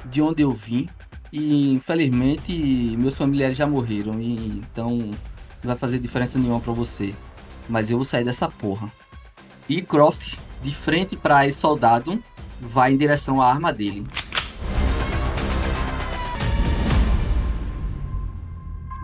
[0.05, 0.89] de onde eu vim
[1.33, 2.53] e infelizmente
[2.97, 7.15] meus familiares já morreram e então não vai fazer diferença nenhuma para você.
[7.69, 8.91] Mas eu vou sair dessa porra.
[9.69, 12.23] E Croft, de frente para esse soldado,
[12.61, 14.07] vai em direção à arma dele.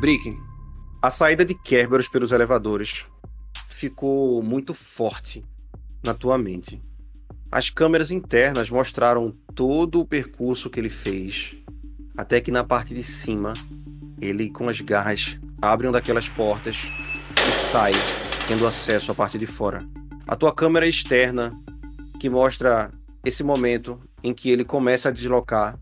[0.02, 0.36] Brick,
[1.00, 3.06] a saída de Kerberos pelos elevadores
[3.68, 5.44] ficou muito forte
[6.02, 6.82] na tua mente.
[7.52, 11.54] As câmeras internas mostraram todo o percurso que ele fez,
[12.16, 13.54] até que na parte de cima,
[14.20, 16.90] ele com as garras abre uma daquelas portas
[17.48, 17.92] e sai,
[18.48, 19.86] tendo acesso à parte de fora.
[20.26, 21.56] A tua câmera externa,
[22.18, 22.90] que mostra
[23.24, 25.78] esse momento em que ele começa a deslocar,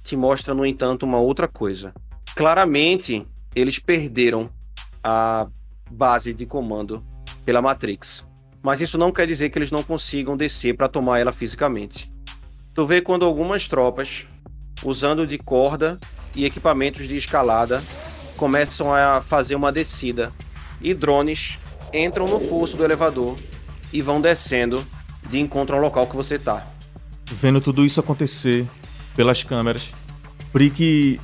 [0.00, 1.92] te mostra, no entanto, uma outra coisa.
[2.36, 4.50] Claramente, eles perderam
[5.02, 5.46] a
[5.90, 7.04] base de comando
[7.44, 8.26] pela Matrix.
[8.62, 12.10] Mas isso não quer dizer que eles não consigam descer para tomar ela fisicamente.
[12.72, 14.26] Tu vê quando algumas tropas,
[14.82, 15.98] usando de corda
[16.34, 17.82] e equipamentos de escalada,
[18.36, 20.32] começam a fazer uma descida
[20.80, 21.58] e drones
[21.92, 23.36] entram no fosso do elevador
[23.92, 24.84] e vão descendo
[25.28, 26.66] de encontro ao local que você tá.
[27.30, 28.66] Vendo tudo isso acontecer
[29.14, 29.88] pelas câmeras,
[30.52, 31.20] Brick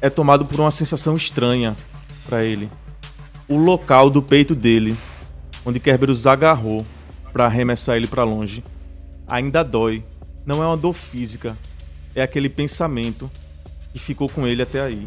[0.00, 1.76] é tomado por uma sensação estranha
[2.26, 2.70] para ele.
[3.48, 4.96] O local do peito dele,
[5.64, 6.84] onde Kerberos agarrou
[7.32, 8.64] para arremessar ele para longe,
[9.28, 10.04] ainda dói.
[10.46, 11.56] Não é uma dor física,
[12.14, 13.30] é aquele pensamento
[13.92, 15.06] que ficou com ele até aí.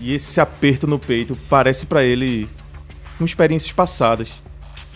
[0.00, 2.48] E esse aperto no peito parece para ele
[3.18, 4.42] com experiências passadas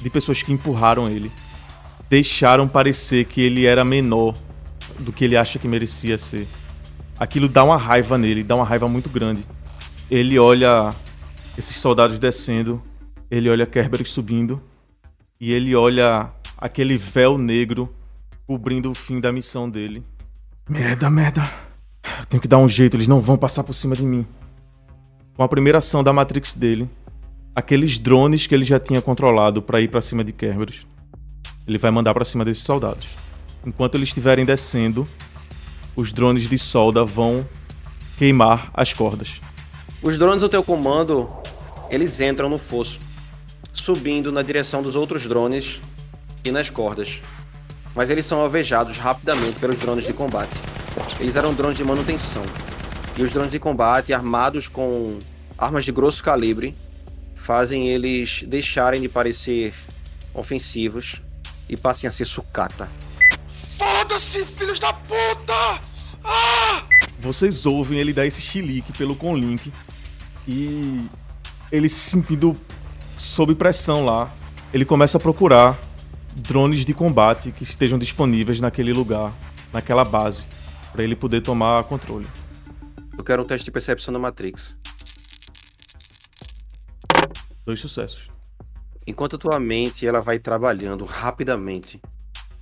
[0.01, 1.31] de pessoas que empurraram ele,
[2.09, 4.35] deixaram parecer que ele era menor
[4.99, 6.49] do que ele acha que merecia ser.
[7.19, 9.45] Aquilo dá uma raiva nele, dá uma raiva muito grande.
[10.11, 10.95] Ele olha
[11.57, 12.83] esses soldados descendo,
[13.31, 14.63] ele olha Kerberos subindo
[15.41, 17.93] e ele olha aquele véu negro
[18.47, 20.03] cobrindo o fim da missão dele.
[20.69, 21.51] Merda, merda.
[22.19, 24.27] Eu tenho que dar um jeito, eles não vão passar por cima de mim.
[25.37, 26.89] Com a primeira ação da Matrix dele,
[27.55, 30.87] aqueles drones que ele já tinha controlado para ir para cima de Kerberos,
[31.67, 33.09] ele vai mandar para cima desses soldados.
[33.67, 35.07] Enquanto eles estiverem descendo,
[35.99, 37.45] os drones de solda vão
[38.17, 39.41] queimar as cordas.
[40.01, 41.29] Os drones do teu comando,
[41.91, 43.01] eles entram no fosso,
[43.73, 45.81] subindo na direção dos outros drones
[46.45, 47.21] e nas cordas.
[47.97, 50.55] Mas eles são alvejados rapidamente pelos drones de combate.
[51.19, 52.45] Eles eram drones de manutenção.
[53.17, 55.19] E os drones de combate, armados com
[55.59, 56.77] armas de grosso calibre,
[57.35, 59.75] fazem eles deixarem de parecer
[60.33, 61.21] ofensivos
[61.69, 62.89] e passem a ser sucata.
[63.79, 65.81] Foda-se, filhos da puta!
[66.25, 66.85] Ah!
[67.21, 69.73] Vocês ouvem ele dar esse chilique pelo Conlink
[70.47, 71.09] e
[71.71, 72.57] ele se sentindo
[73.17, 74.35] sob pressão lá.
[74.75, 75.79] Ele começa a procurar
[76.35, 79.33] drones de combate que estejam disponíveis naquele lugar,
[79.73, 80.47] naquela base,
[80.93, 82.27] para ele poder tomar controle.
[83.17, 84.77] Eu quero um teste de percepção da Matrix.
[87.65, 88.29] Dois sucessos.
[89.07, 92.01] Enquanto a tua mente ela vai trabalhando rapidamente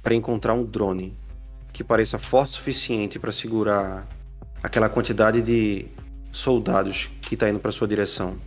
[0.07, 1.19] para encontrar um drone
[1.73, 4.07] que pareça forte o suficiente para segurar
[4.63, 5.87] aquela quantidade de
[6.31, 8.39] soldados que está indo para sua direção.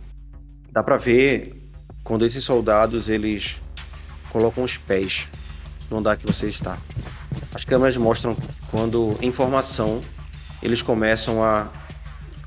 [0.72, 1.70] Dá para ver
[2.02, 3.60] quando esses soldados eles
[4.30, 5.28] colocam os pés
[5.90, 6.78] no andar que você está.
[7.52, 8.34] As câmeras mostram
[8.70, 10.00] quando, em formação,
[10.62, 11.68] eles começam a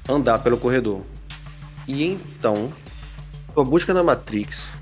[0.09, 1.03] andar pelo corredor.
[1.87, 2.73] E então,
[3.53, 4.73] sua busca na Matrix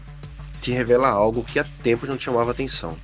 [0.61, 2.95] te revela algo que há tempos não te chamava atenção.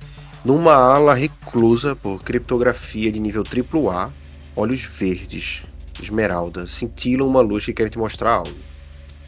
[0.48, 4.10] Numa ala reclusa por criptografia de nível AAA,
[4.56, 5.62] olhos verdes,
[6.00, 8.56] esmeralda, cintilam uma luz que quer te mostrar algo.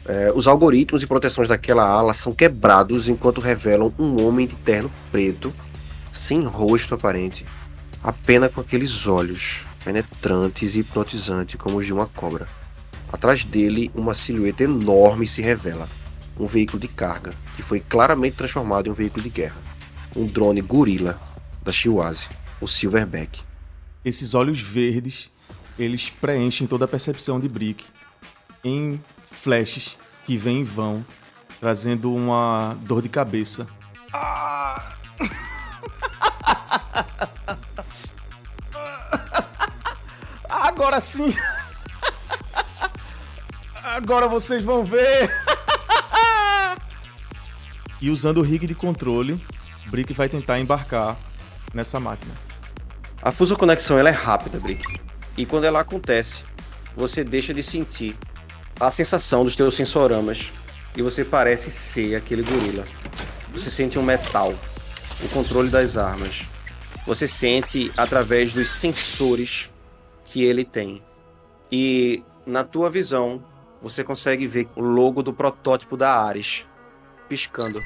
[0.03, 4.91] É, os algoritmos e proteções daquela ala são quebrados enquanto revelam um homem de terno
[5.11, 5.53] preto,
[6.11, 7.45] sem rosto aparente,
[8.01, 12.47] apenas com aqueles olhos penetrantes e hipnotizantes como os de uma cobra.
[13.13, 15.87] Atrás dele, uma silhueta enorme se revela.
[16.39, 19.70] Um veículo de carga, que foi claramente transformado em um veículo de guerra.
[20.15, 21.19] Um drone gorila
[21.63, 23.43] da Shiwazi, o Silverback.
[24.03, 25.29] Esses olhos verdes,
[25.79, 27.85] eles preenchem toda a percepção de Brick
[28.63, 28.99] em
[29.31, 31.05] flashes que vêm e vão,
[31.59, 33.67] trazendo uma dor de cabeça.
[34.11, 34.93] Ah!
[40.49, 41.33] Agora sim!
[43.81, 45.31] Agora vocês vão ver!
[48.01, 49.41] e usando o rig de controle,
[49.91, 51.19] Brick vai tentar embarcar
[51.73, 52.33] nessa máquina.
[53.21, 54.81] A fuso conexão ela é rápida, Brick.
[55.37, 56.45] E quando ela acontece,
[56.95, 58.15] você deixa de sentir
[58.79, 60.53] a sensação dos teus sensoramas
[60.95, 62.85] e você parece ser aquele gorila.
[63.51, 64.55] Você sente um metal,
[65.23, 66.43] o controle das armas.
[67.05, 69.69] Você sente através dos sensores
[70.23, 71.03] que ele tem.
[71.69, 73.43] E na tua visão,
[73.81, 76.65] você consegue ver o logo do protótipo da Ares
[77.27, 77.79] piscando,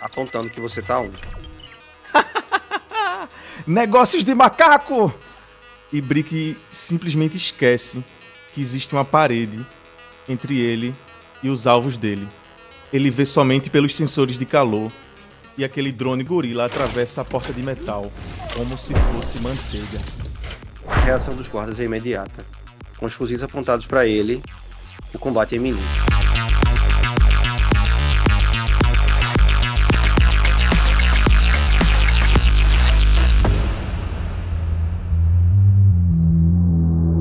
[0.00, 1.10] apontando que você tá um.
[3.66, 5.14] Negócios de macaco!
[5.92, 8.04] E Brick simplesmente esquece
[8.54, 9.66] que existe uma parede
[10.28, 10.94] entre ele
[11.42, 12.28] e os alvos dele.
[12.92, 14.90] Ele vê somente pelos sensores de calor
[15.56, 18.10] e aquele drone gorila atravessa a porta de metal,
[18.54, 20.00] como se fosse manteiga.
[20.86, 22.44] A reação dos guardas é imediata.
[22.96, 24.42] Com os fuzis apontados para ele,
[25.12, 26.09] o combate é iminente.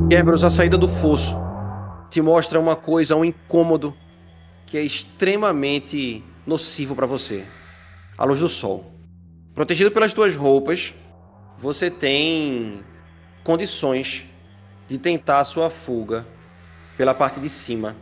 [0.09, 1.35] Kerberos, a saída do fosso
[2.09, 3.95] te mostra uma coisa, um incômodo
[4.65, 7.45] que é extremamente nocivo para você.
[8.17, 8.91] A luz do sol.
[9.53, 10.95] Protegido pelas tuas roupas,
[11.59, 12.83] você tem
[13.43, 14.27] condições
[14.87, 16.25] de tentar a sua fuga
[16.97, 17.95] pela parte de cima.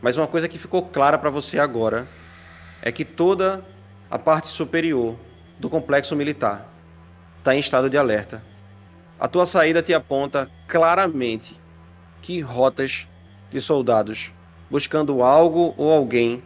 [0.00, 2.08] Mas uma coisa que ficou clara para você agora
[2.80, 3.64] é que toda
[4.08, 5.16] a parte superior
[5.58, 6.72] do complexo militar
[7.38, 8.53] está em estado de alerta.
[9.18, 11.58] A tua saída te aponta claramente
[12.20, 13.08] que rotas
[13.50, 14.32] de soldados
[14.70, 16.42] buscando algo ou alguém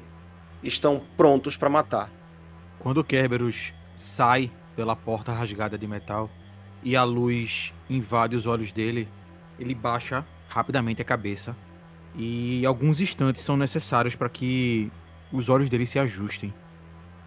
[0.63, 2.11] estão prontos para matar.
[2.79, 6.31] Quando Kerberos sai pela porta rasgada de metal
[6.83, 9.09] e a luz invade os olhos dele,
[9.59, 11.57] ele baixa rapidamente a cabeça
[12.15, 14.91] e alguns instantes são necessários para que
[15.33, 16.53] os olhos dele se ajustem.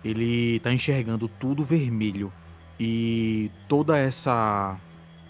[0.03, 2.31] Ele está enxergando tudo vermelho
[2.79, 4.77] e toda essa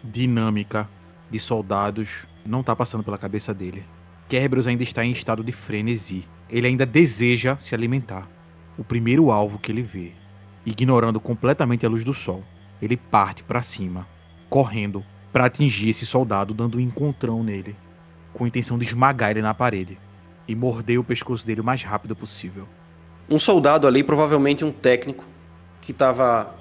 [0.03, 0.89] dinâmica
[1.29, 3.85] de soldados não está passando pela cabeça dele.
[4.27, 6.25] Kerberos ainda está em estado de frenesi.
[6.49, 8.27] Ele ainda deseja se alimentar.
[8.77, 10.13] O primeiro alvo que ele vê,
[10.65, 12.43] ignorando completamente a luz do sol,
[12.81, 14.07] ele parte para cima,
[14.49, 17.75] correndo para atingir esse soldado, dando um encontrão nele,
[18.33, 19.97] com a intenção de esmagar ele na parede
[20.47, 22.67] e morder o pescoço dele o mais rápido possível.
[23.29, 25.25] Um soldado ali, provavelmente um técnico,
[25.79, 26.55] que estava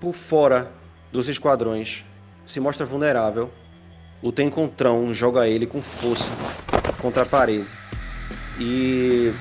[0.00, 0.72] por fora
[1.12, 2.04] dos esquadrões,
[2.46, 3.50] se mostra vulnerável.
[4.22, 6.30] O Tencontrão joga ele com força
[7.00, 7.68] contra a parede.
[8.58, 9.32] E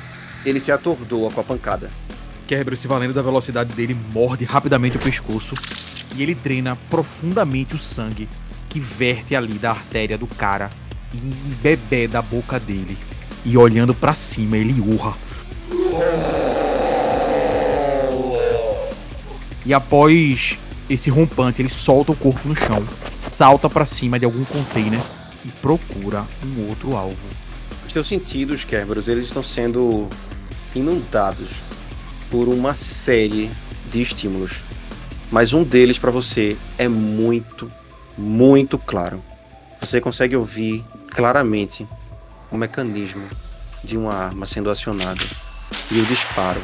[0.45, 1.89] ele se atordoa com a pancada.
[2.47, 5.55] Kerberos, se valendo da velocidade dele, morde rapidamente o pescoço
[6.15, 8.29] e ele drena profundamente o sangue
[8.69, 10.69] que verte ali da artéria do cara
[11.13, 11.17] e
[11.61, 12.97] bebê da boca dele.
[13.45, 15.15] E olhando para cima, ele urra.
[19.65, 20.59] E após
[20.93, 22.87] esse rompante, ele solta o corpo no chão,
[23.31, 25.01] salta para cima de algum container
[25.43, 27.17] e procura um outro alvo.
[27.85, 30.07] Os teus sentidos, Kerberos, eles estão sendo
[30.75, 31.49] inundados
[32.29, 33.49] por uma série
[33.91, 34.63] de estímulos.
[35.31, 37.71] Mas um deles para você é muito,
[38.17, 39.23] muito claro.
[39.79, 41.87] Você consegue ouvir claramente
[42.51, 43.27] o mecanismo
[43.83, 45.23] de uma arma sendo acionada
[45.91, 46.61] e o disparo,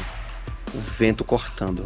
[0.74, 1.86] o vento cortando.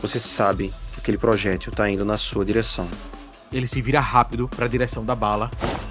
[0.00, 0.72] Você sabe
[1.04, 2.88] aquele projétil está indo na sua direção.
[3.52, 5.50] Ele se vira rápido para a direção da bala,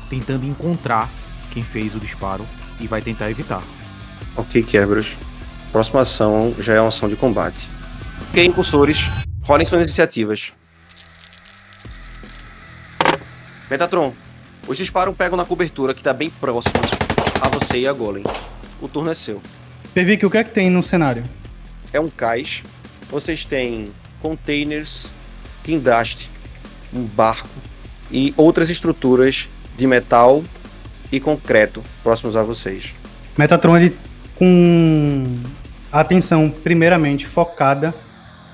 [0.09, 1.07] tentando encontrar
[1.51, 2.47] quem fez o disparo
[2.79, 3.61] e vai tentar evitar.
[4.35, 5.15] Ok, Kerberos.
[5.71, 7.69] Próxima ação já é uma ação de combate.
[8.29, 9.05] Ok, incursores,
[9.43, 10.51] rolem suas iniciativas.
[13.69, 14.15] Metatron,
[14.67, 16.73] os disparos pegam na cobertura que está bem próximo
[17.39, 18.23] a você e a Golem.
[18.81, 19.39] O turno é seu.
[19.93, 21.23] Pevic, o que é que tem no cenário?
[21.91, 22.63] É um cais.
[23.11, 25.11] Vocês têm containers,
[25.63, 26.31] guindaste,
[26.93, 27.49] um barco
[28.09, 30.41] e outras estruturas de metal
[31.11, 32.95] e concreto próximos a vocês.
[33.37, 33.95] Metatron, ele
[34.35, 35.23] com
[35.91, 37.93] a atenção primeiramente focada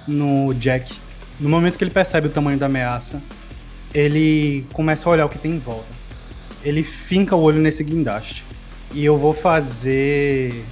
[0.08, 0.94] no Jack.
[1.40, 3.22] No momento que ele percebe o tamanho da ameaça,
[3.94, 5.88] ele começa a olhar o que tem em volta.
[6.64, 8.44] Ele finca o olho nesse guindaste.
[8.92, 10.66] E eu vou fazer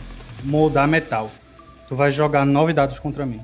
[0.44, 1.32] moldar metal.
[1.88, 3.40] Tu vai jogar nove dados contra mim.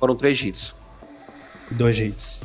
[0.00, 0.74] Foram três hits.
[1.70, 2.40] Dois hits.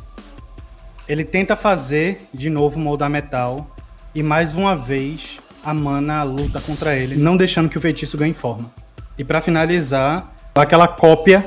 [1.08, 3.74] Ele tenta fazer de novo moldar metal.
[4.14, 8.32] E mais uma vez a mana luta contra ele, não deixando que o feitiço ganhe
[8.32, 8.70] forma.
[9.18, 11.44] E para finalizar, aquela cópia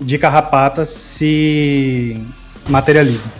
[0.00, 2.20] de carrapata se
[2.68, 3.30] materializa.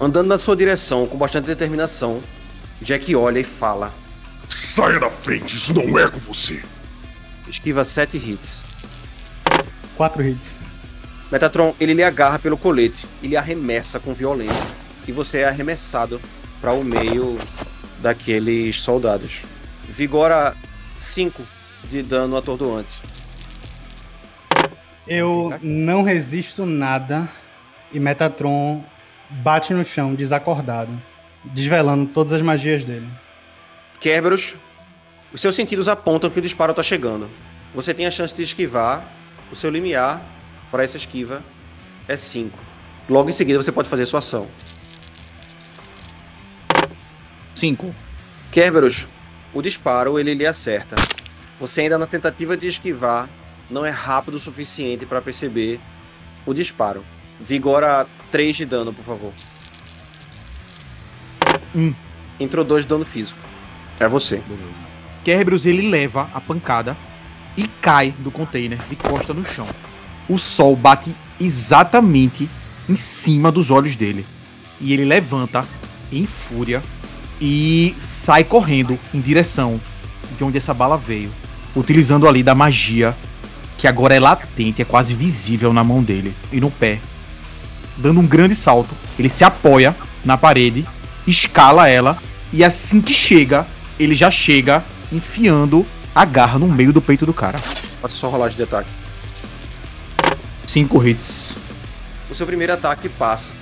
[0.00, 2.20] Andando na sua direção com bastante determinação,
[2.80, 3.92] Jack olha e fala:
[4.48, 6.62] Saia da frente, isso não é com você.
[7.48, 8.62] Esquiva sete hits.
[9.96, 10.61] Quatro hits.
[11.32, 14.66] Metatron, ele lhe agarra pelo colete e lhe arremessa com violência.
[15.08, 16.20] E você é arremessado
[16.60, 17.38] para o meio
[18.00, 19.40] daqueles soldados.
[19.88, 20.54] Vigora
[20.98, 21.42] 5
[21.90, 23.00] de dano atordoante.
[25.08, 27.26] Eu não resisto nada
[27.90, 28.84] e Metatron
[29.30, 30.92] bate no chão desacordado,
[31.44, 33.08] desvelando todas as magias dele.
[33.98, 34.54] Kerberos,
[35.32, 37.30] os seus sentidos apontam que o disparo está chegando.
[37.74, 39.02] Você tem a chance de esquivar.
[39.50, 40.22] O seu limiar
[40.72, 41.44] para essa esquiva
[42.08, 42.58] é 5.
[43.08, 44.48] Logo em seguida você pode fazer sua ação.
[47.54, 47.94] 5.
[48.50, 49.06] Kerberos,
[49.52, 50.96] o disparo ele lhe acerta.
[51.60, 53.28] Você ainda na tentativa de esquivar
[53.70, 55.78] não é rápido o suficiente para perceber
[56.46, 57.04] o disparo.
[57.38, 59.32] Vigora 3 de dano, por favor.
[61.74, 61.94] Um.
[62.40, 63.38] Entrou 2 de dano físico.
[64.00, 64.42] É você.
[65.22, 66.96] Kerberos ele leva a pancada
[67.56, 69.68] e cai do container de costa no chão.
[70.32, 72.48] O sol bate exatamente
[72.88, 74.24] em cima dos olhos dele.
[74.80, 75.62] E ele levanta
[76.10, 76.82] em fúria
[77.38, 79.78] e sai correndo em direção
[80.38, 81.30] de onde essa bala veio,
[81.76, 83.14] utilizando ali da magia
[83.76, 86.98] que agora é latente, é quase visível na mão dele e no pé.
[87.98, 90.88] Dando um grande salto, ele se apoia na parede,
[91.26, 92.16] escala ela
[92.50, 93.66] e assim que chega,
[94.00, 97.58] ele já chega enfiando a garra no meio do peito do cara.
[97.58, 99.01] Faça só rolagem de ataque.
[100.72, 101.54] Cinco hits.
[102.30, 103.52] O seu primeiro ataque passa,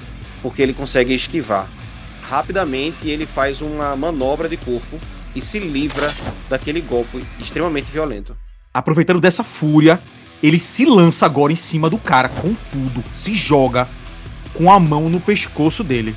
[0.41, 1.69] porque ele consegue esquivar.
[2.23, 4.97] Rapidamente ele faz uma manobra de corpo
[5.35, 6.09] e se livra
[6.49, 8.37] daquele golpe extremamente violento.
[8.73, 10.01] Aproveitando dessa fúria,
[10.41, 13.89] ele se lança agora em cima do cara com tudo, se joga
[14.55, 16.15] com a mão no pescoço dele.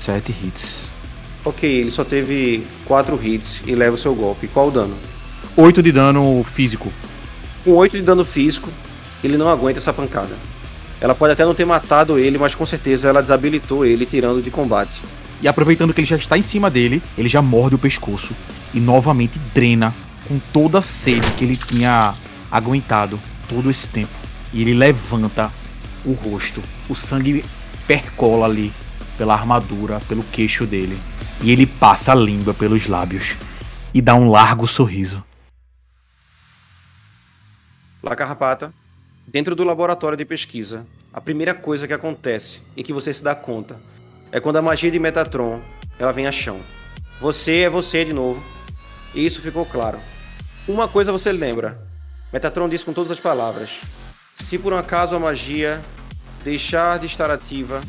[0.00, 0.88] Sete hits.
[1.44, 4.48] Ok, ele só teve 4 hits e leva o seu golpe.
[4.48, 4.96] Qual o dano?
[5.58, 6.90] Oito de dano físico.
[7.68, 8.72] Com 8 de dano físico,
[9.22, 10.34] ele não aguenta essa pancada.
[11.02, 14.50] Ela pode até não ter matado ele, mas com certeza ela desabilitou ele tirando de
[14.50, 15.02] combate.
[15.42, 18.34] E aproveitando que ele já está em cima dele, ele já morde o pescoço
[18.72, 19.94] e novamente drena
[20.26, 22.14] com toda a sede que ele tinha
[22.50, 24.14] aguentado todo esse tempo.
[24.50, 25.52] E ele levanta
[26.06, 27.44] o rosto, o sangue
[27.86, 28.72] percola ali
[29.18, 30.98] pela armadura, pelo queixo dele.
[31.42, 33.34] E ele passa a língua pelos lábios
[33.92, 35.22] e dá um largo sorriso.
[38.08, 38.72] La Carrapata,
[39.26, 43.34] dentro do laboratório de pesquisa, a primeira coisa que acontece e que você se dá
[43.34, 43.78] conta
[44.32, 45.60] é quando a magia de Metatron
[45.98, 46.60] ela vem a chão.
[47.20, 48.42] Você é você de novo,
[49.14, 49.98] e isso ficou claro.
[50.66, 51.80] Uma coisa você lembra:
[52.32, 53.80] Metatron disse com todas as palavras:
[54.36, 55.82] se por um acaso a magia
[56.44, 57.82] deixar de estar ativa,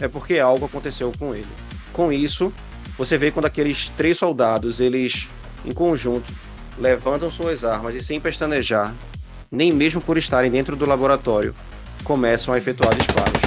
[0.00, 1.48] é porque algo aconteceu com ele.
[1.92, 2.52] Com isso,
[2.96, 5.28] você vê quando aqueles três soldados, eles
[5.64, 6.32] em conjunto,
[6.78, 8.94] levantam suas armas e sem pestanejar,
[9.50, 11.54] nem mesmo por estarem dentro do laboratório,
[12.04, 13.40] começam a efetuar disparos.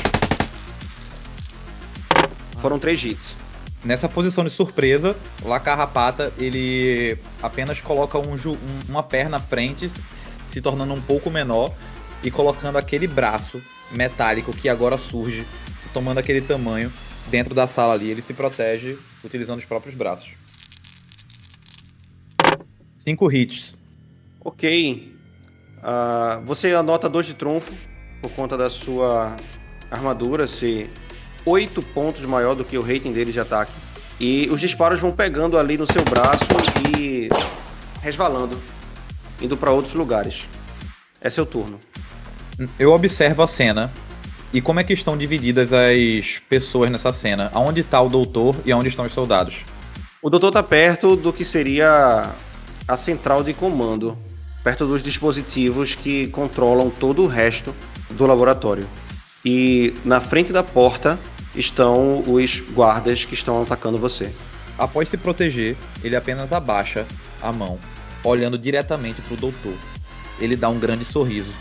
[2.59, 3.37] Foram três hits.
[3.83, 9.39] Nessa posição de surpresa, o La Carrapata ele apenas coloca um um- uma perna à
[9.39, 9.91] frente,
[10.45, 11.73] se tornando um pouco menor
[12.23, 13.59] e colocando aquele braço
[13.91, 15.45] metálico que agora surge,
[15.93, 16.93] tomando aquele tamanho
[17.31, 18.09] dentro da sala ali.
[18.11, 20.29] Ele se protege utilizando os próprios braços.
[22.99, 23.75] Cinco hits.
[24.39, 25.10] Ok.
[25.83, 27.73] Ah, você anota dois de trunfo
[28.21, 29.35] por conta da sua
[29.89, 30.91] armadura ser
[31.45, 33.73] oito pontos maior do que o rating dele de ataque.
[34.19, 36.45] E os disparos vão pegando ali no seu braço
[36.95, 37.27] e
[38.01, 38.55] resvalando,
[39.41, 40.47] indo para outros lugares.
[41.19, 41.79] É seu turno.
[42.77, 43.91] Eu observo a cena
[44.53, 47.49] e como é que estão divididas as pessoas nessa cena.
[47.53, 49.57] Aonde está o doutor e aonde estão os soldados?
[50.21, 52.29] O doutor tá perto do que seria
[52.87, 54.17] a central de comando,
[54.63, 57.73] perto dos dispositivos que controlam todo o resto
[58.11, 58.87] do laboratório.
[59.43, 61.19] E na frente da porta
[61.55, 64.31] estão os guardas que estão atacando você.
[64.77, 67.05] Após se proteger, ele apenas abaixa
[67.41, 67.79] a mão,
[68.23, 69.73] olhando diretamente pro doutor.
[70.39, 71.51] Ele dá um grande sorriso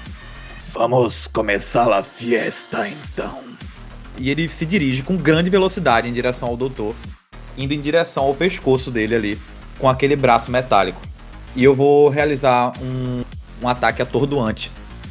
[0.72, 3.42] Vamos começar a fiesta então.
[4.16, 6.94] e ele se dirige com grande velocidade em direção ao doutor,
[7.58, 9.38] indo em direção ao pescoço dele ali,
[9.78, 11.00] com aquele braço metálico.
[11.54, 13.22] E eu vou realizar um,
[13.62, 14.70] um ataque atordoante.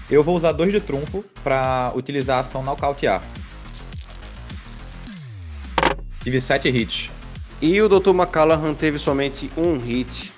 [0.09, 3.21] Eu vou usar dois de trunfo para utilizar a ação nocautear.
[6.23, 7.09] Tive sete hits.
[7.61, 8.09] E o Dr.
[8.09, 10.33] McCallaghan teve somente um hit.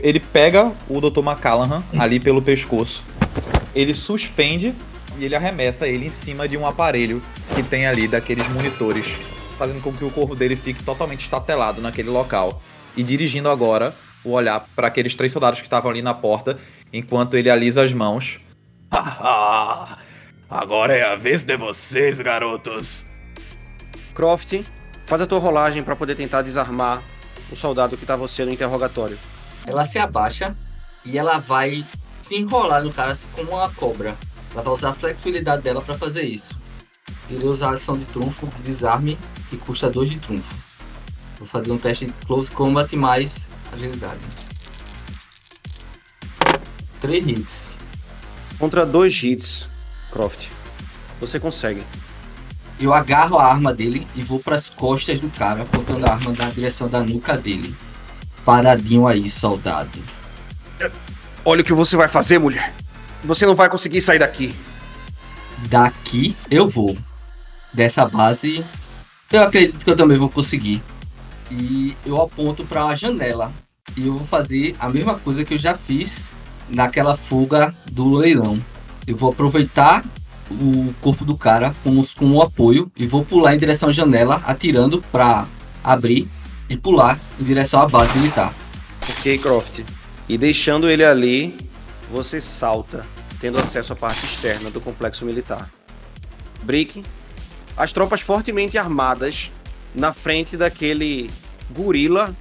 [0.00, 1.20] Ele pega o Dr.
[1.20, 3.04] McCallaghan ali pelo pescoço.
[3.74, 4.74] Ele suspende
[5.18, 7.22] e ele arremessa ele em cima de um aparelho
[7.54, 9.06] que tem ali daqueles monitores,
[9.56, 12.60] fazendo com que o corpo dele fique totalmente estatelado naquele local.
[12.96, 13.94] E dirigindo agora
[14.24, 16.58] o olhar para aqueles três soldados que estavam ali na porta,
[16.92, 18.40] enquanto ele alisa as mãos.
[18.92, 19.98] Haha!
[20.48, 23.06] Agora é a vez de vocês, garotos.
[24.14, 24.62] Croft,
[25.04, 27.02] faz a tua rolagem para poder tentar desarmar
[27.50, 29.18] o soldado que tá você no interrogatório.
[29.66, 30.56] Ela se abaixa
[31.04, 31.84] e ela vai
[32.22, 34.16] se enrolar no cara como uma cobra.
[34.52, 36.56] Ela vai usar a flexibilidade dela pra fazer isso.
[37.28, 39.18] Ele usar a ação de trunfo, desarme,
[39.50, 40.54] que custa 2 de trunfo.
[41.38, 44.20] Vou fazer um teste de close combat mais agilidade.
[47.00, 47.76] 3 hits.
[48.58, 49.68] Contra dois hits,
[50.10, 50.48] Croft,
[51.20, 51.82] você consegue.
[52.80, 56.48] Eu agarro a arma dele e vou pras costas do cara, apontando a arma na
[56.50, 57.74] direção da nuca dele.
[58.44, 59.98] Paradinho aí, soldado.
[61.44, 62.72] Olha o que você vai fazer, mulher.
[63.22, 64.54] Você não vai conseguir sair daqui.
[65.68, 66.96] Daqui eu vou.
[67.72, 68.64] Dessa base,
[69.32, 70.82] eu acredito que eu também vou conseguir.
[71.50, 73.52] E eu aponto para a janela.
[73.96, 76.24] E eu vou fazer a mesma coisa que eu já fiz
[76.68, 78.58] naquela fuga do leilão.
[79.06, 80.04] Eu vou aproveitar
[80.50, 83.92] o corpo do cara com, os- com o apoio e vou pular em direção à
[83.92, 85.46] janela, atirando para
[85.82, 86.28] abrir
[86.68, 88.52] e pular em direção à base militar.
[89.08, 89.84] Ok, Croft.
[90.28, 91.56] E deixando ele ali,
[92.10, 93.06] você salta,
[93.38, 95.70] tendo acesso à parte externa do complexo militar.
[96.62, 97.04] Brick,
[97.76, 99.52] as tropas fortemente armadas
[99.94, 101.30] na frente daquele
[101.70, 102.34] gorila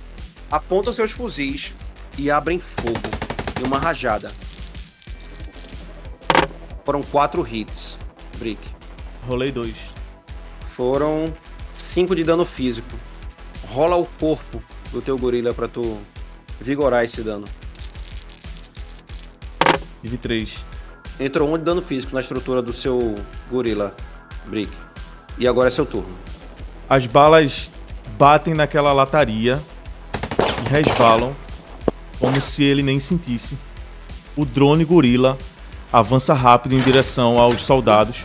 [0.54, 1.74] apontam seus fuzis
[2.16, 3.00] e abrem fogo
[3.60, 4.32] em uma rajada.
[6.86, 7.98] Foram quatro hits,
[8.38, 8.62] Brick.
[9.28, 9.74] Rolei dois.
[10.62, 11.34] Foram
[11.76, 12.96] cinco de dano físico.
[13.68, 15.98] rola o corpo do teu gorila pra tu
[16.62, 17.46] vigorar esse dano.
[20.04, 20.54] Tive 3.
[21.20, 23.16] Entrou um de dano físico na estrutura do seu
[23.50, 23.96] gorila,
[24.46, 24.72] Brick.
[25.40, 26.16] E agora é seu turno.
[26.88, 27.72] As balas
[28.20, 29.60] batem naquela lataria
[30.64, 31.36] resvalam
[32.20, 33.58] como se ele nem sentisse.
[34.36, 35.38] O drone gorila
[35.92, 38.24] avança rápido em direção aos soldados,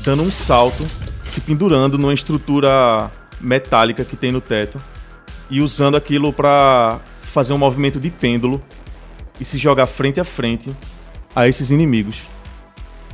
[0.00, 0.86] dando um salto,
[1.24, 3.10] se pendurando numa estrutura
[3.40, 4.82] metálica que tem no teto
[5.48, 8.62] e usando aquilo para fazer um movimento de pêndulo
[9.40, 10.74] e se jogar frente a frente
[11.34, 12.22] a esses inimigos.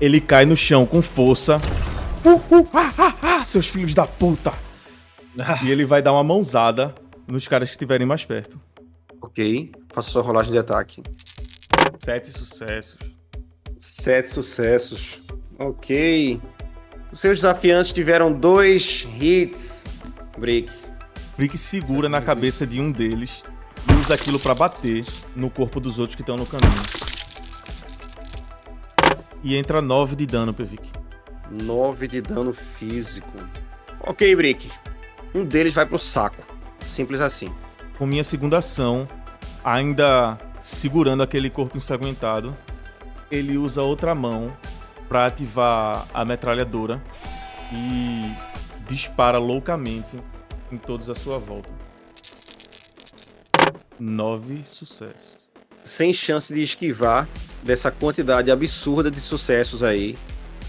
[0.00, 1.58] Ele cai no chão com força.
[2.24, 4.52] Uh, uh, ah, ah, ah, seus filhos da puta!
[5.64, 6.94] E ele vai dar uma mãozada
[7.26, 8.60] nos caras que estiverem mais perto.
[9.20, 9.72] Ok.
[9.92, 11.02] Faça sua rolagem de ataque.
[11.98, 12.98] Sete sucessos.
[13.78, 15.26] Sete sucessos.
[15.58, 16.40] Ok.
[17.10, 19.84] Os seus desafiantes tiveram dois hits.
[20.36, 20.70] Brick.
[21.36, 23.42] Brick segura na cabeça de um deles
[23.88, 25.04] e usa aquilo pra bater
[25.34, 26.72] no corpo dos outros que estão no caminho.
[29.42, 30.90] E entra 9 de dano, Pevic.
[31.50, 33.38] 9 de dano físico.
[34.00, 34.70] Ok, Brick.
[35.34, 36.53] Um deles vai pro saco.
[36.86, 37.48] Simples assim.
[37.98, 39.08] Com minha segunda ação,
[39.64, 42.56] ainda segurando aquele corpo ensanguentado,
[43.30, 44.56] ele usa outra mão
[45.08, 47.02] para ativar a metralhadora
[47.72, 48.32] e
[48.88, 50.18] dispara loucamente
[50.70, 51.70] em todos à sua volta.
[53.98, 55.36] Nove sucessos.
[55.84, 57.28] Sem chance de esquivar
[57.62, 60.16] dessa quantidade absurda de sucessos aí,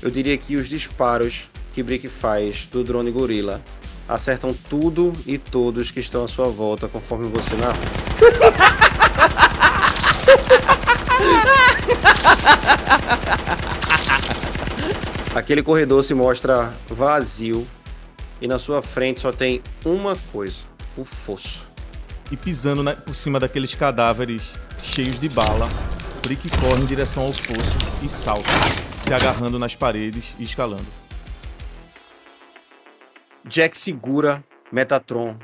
[0.02, 3.62] eu diria que os disparos que Brick faz do drone gorila
[4.08, 7.76] acertam tudo e todos que estão à sua volta conforme você narra.
[15.36, 17.68] Aquele corredor se mostra vazio
[18.42, 20.60] e na sua frente só tem uma coisa:
[20.96, 21.70] o fosso.
[22.32, 25.68] E pisando na- por cima daqueles cadáveres cheios de bala,
[26.24, 28.50] Brick corre em direção ao fosso e salta,
[28.98, 30.86] se agarrando nas paredes e escalando.
[33.48, 35.36] Jack segura Metatron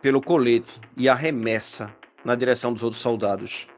[0.00, 1.94] pelo colete e arremessa
[2.24, 3.68] na direção dos outros soldados.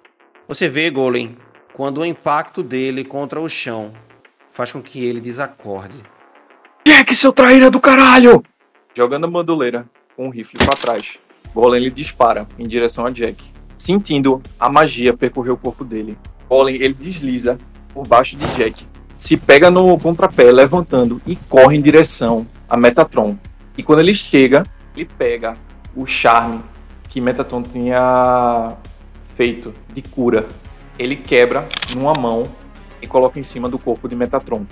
[0.47, 1.37] Você vê, Golem,
[1.73, 3.93] quando o impacto dele contra o chão
[4.49, 5.97] faz com que ele desacorde.
[6.87, 8.45] Jack, seu traíra do caralho!
[8.95, 11.19] Jogando a bandoleira com o rifle pra trás,
[11.53, 13.43] Golem ele dispara em direção a Jack.
[13.77, 16.17] Sentindo a magia percorrer o corpo dele,
[16.49, 17.59] Golem ele desliza
[17.93, 18.87] por baixo de Jack,
[19.19, 23.37] se pega no contrapé, levantando e corre em direção a Metatron.
[23.77, 24.63] E quando ele chega,
[24.97, 25.57] ele pega
[25.95, 26.63] o charme
[27.09, 28.77] que Metatron tinha
[29.37, 30.47] feito de cura.
[30.99, 32.45] Ele quebra numa mão
[33.03, 34.65] e coloca em cima do corpo de Metatron.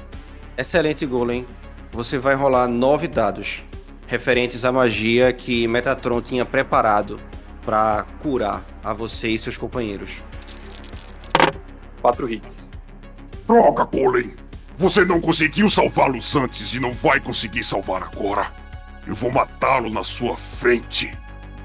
[0.56, 1.46] Excelente, Golem.
[1.92, 3.64] Você vai rolar nove dados
[4.06, 7.18] referentes à magia que Metatron tinha preparado
[7.64, 10.22] para curar a você e seus companheiros.
[12.00, 12.68] Quatro hits.
[13.46, 14.34] Droga, Golem!
[14.76, 18.52] Você não conseguiu salvá-los antes e não vai conseguir salvar agora.
[19.04, 21.10] Eu vou matá-lo na sua frente.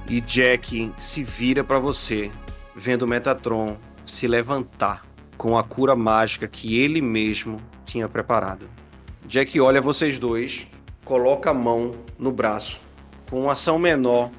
[0.09, 2.31] E Jack se vira para você,
[2.75, 5.05] vendo Metatron se levantar
[5.37, 8.67] com a cura mágica que ele mesmo tinha preparado.
[9.25, 10.67] Jack olha vocês dois,
[11.05, 12.81] coloca a mão no braço.
[13.29, 14.31] Com uma ação menor,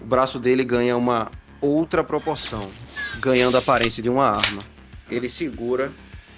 [0.00, 1.30] o braço dele ganha uma
[1.60, 2.68] outra proporção,
[3.20, 4.62] ganhando a aparência de uma arma.
[5.08, 5.92] Ele segura,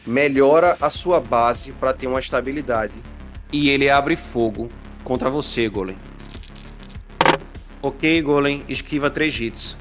[0.06, 3.02] melhora a sua base para ter uma estabilidade
[3.52, 4.68] e ele abre fogo
[5.04, 5.96] contra você, Golem.
[7.80, 9.76] Ok, Golem, esquiva três hits.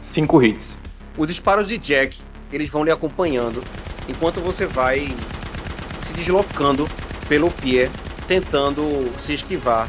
[0.00, 0.76] Cinco hits.
[1.16, 2.18] Os disparos de Jack,
[2.52, 3.62] eles vão lhe acompanhando
[4.08, 5.08] enquanto você vai
[6.04, 6.86] se deslocando
[7.28, 7.88] pelo pé,
[8.26, 8.82] tentando
[9.18, 9.88] se esquivar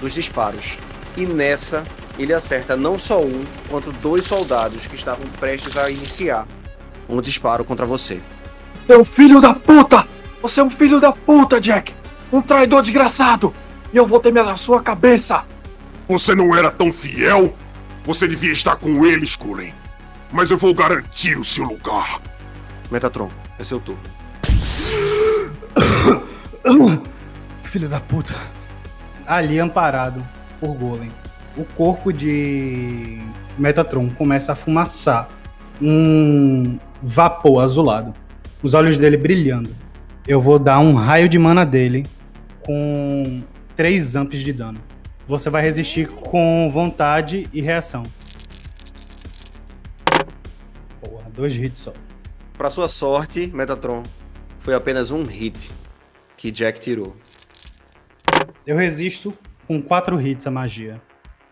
[0.00, 0.76] dos disparos.
[1.16, 1.84] E nessa,
[2.18, 6.46] ele acerta não só um, quanto dois soldados que estavam prestes a iniciar
[7.08, 8.20] um disparo contra você.
[8.88, 10.06] É um filho da puta!
[10.42, 11.94] Você é um filho da puta, Jack!
[12.34, 13.54] Um traidor desgraçado!
[13.92, 15.44] E eu vou temer a sua cabeça!
[16.08, 17.54] Você não era tão fiel?
[18.02, 19.72] Você devia estar com eles, Golem.
[20.32, 22.20] Mas eu vou garantir o seu lugar.
[22.90, 24.02] Metatron, é seu turno.
[27.62, 28.34] Filho da puta.
[29.24, 30.26] Ali amparado
[30.58, 31.12] por Golem.
[31.56, 33.22] O corpo de
[33.56, 35.28] Metatron começa a fumaçar.
[35.80, 38.12] Um vapor azulado.
[38.60, 39.70] Os olhos dele brilhando.
[40.26, 42.04] Eu vou dar um raio de mana dele
[42.66, 43.42] com
[43.76, 44.80] 3 amps de dano.
[45.26, 48.02] Você vai resistir com vontade e reação.
[51.00, 51.92] Porra, dois hits só.
[52.56, 54.02] Para sua sorte, Metatron,
[54.58, 55.72] foi apenas um hit
[56.36, 57.16] que Jack tirou.
[58.66, 59.36] Eu resisto
[59.66, 61.00] com 4 hits a magia.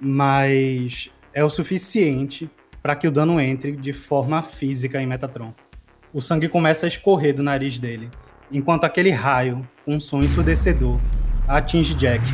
[0.05, 2.51] mas é o suficiente
[2.83, 5.55] para que o dano entre de forma física em Metatron.
[6.13, 8.11] O sangue começa a escorrer do nariz dele,
[8.53, 11.01] enquanto aquele raio, com um som ensurdecedor,
[11.49, 12.25] atinge Jack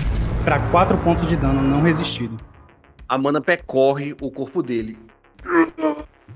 [0.45, 2.37] para 4 pontos de dano não resistido.
[3.09, 4.99] A mana percorre o corpo dele.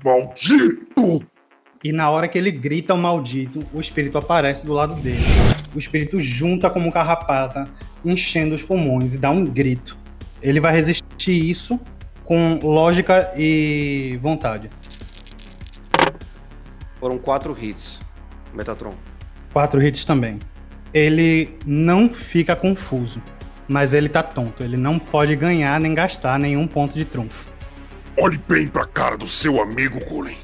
[0.03, 1.25] Maldito!
[1.83, 5.23] E na hora que ele grita o maldito, o espírito aparece do lado dele.
[5.75, 7.67] O espírito junta como carrapata,
[8.05, 9.97] enchendo os pulmões e dá um grito.
[10.41, 11.79] Ele vai resistir isso
[12.23, 14.69] com lógica e vontade.
[16.99, 18.01] Foram quatro hits,
[18.53, 18.95] Metatron.
[19.53, 20.39] Quatro hits também.
[20.91, 23.21] Ele não fica confuso,
[23.67, 24.63] mas ele tá tonto.
[24.63, 27.47] Ele não pode ganhar nem gastar nenhum ponto de trunfo.
[28.19, 30.37] Olhe bem pra cara do seu amigo, Golem.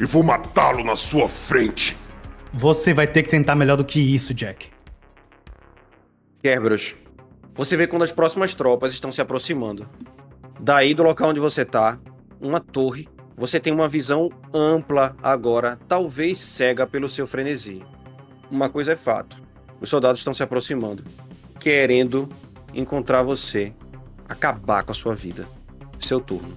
[0.00, 1.96] E vou matá-lo na sua frente.
[2.54, 4.68] Você vai ter que tentar melhor do que isso, Jack.
[6.42, 6.96] Kerberos,
[7.54, 9.86] você vê quando as próximas tropas estão se aproximando.
[10.58, 11.98] Daí do local onde você tá,
[12.40, 17.82] uma torre, você tem uma visão ampla agora, talvez cega pelo seu frenesi.
[18.50, 19.42] Uma coisa é fato:
[19.80, 21.04] os soldados estão se aproximando,
[21.58, 22.28] querendo
[22.74, 23.72] encontrar você,
[24.28, 25.46] acabar com a sua vida.
[25.98, 26.54] Seu turno.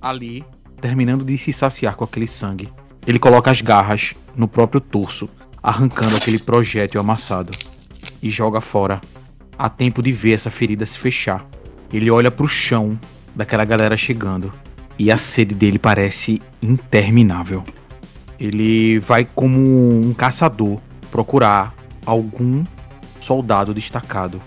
[0.00, 0.44] Ali,
[0.80, 2.72] terminando de se saciar com aquele sangue,
[3.06, 5.28] ele coloca as garras no próprio torso,
[5.62, 7.50] arrancando aquele projétil amassado
[8.22, 9.00] e joga fora.
[9.58, 11.44] Há tempo de ver essa ferida se fechar.
[11.92, 12.98] Ele olha pro chão
[13.34, 14.52] daquela galera chegando
[14.98, 17.64] e a sede dele parece interminável.
[18.38, 20.80] Ele vai como um caçador
[21.10, 22.64] procurar algum
[23.20, 24.40] soldado destacado,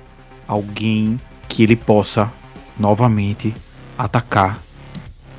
[0.47, 2.31] alguém que ele possa
[2.79, 3.53] novamente
[3.97, 4.61] atacar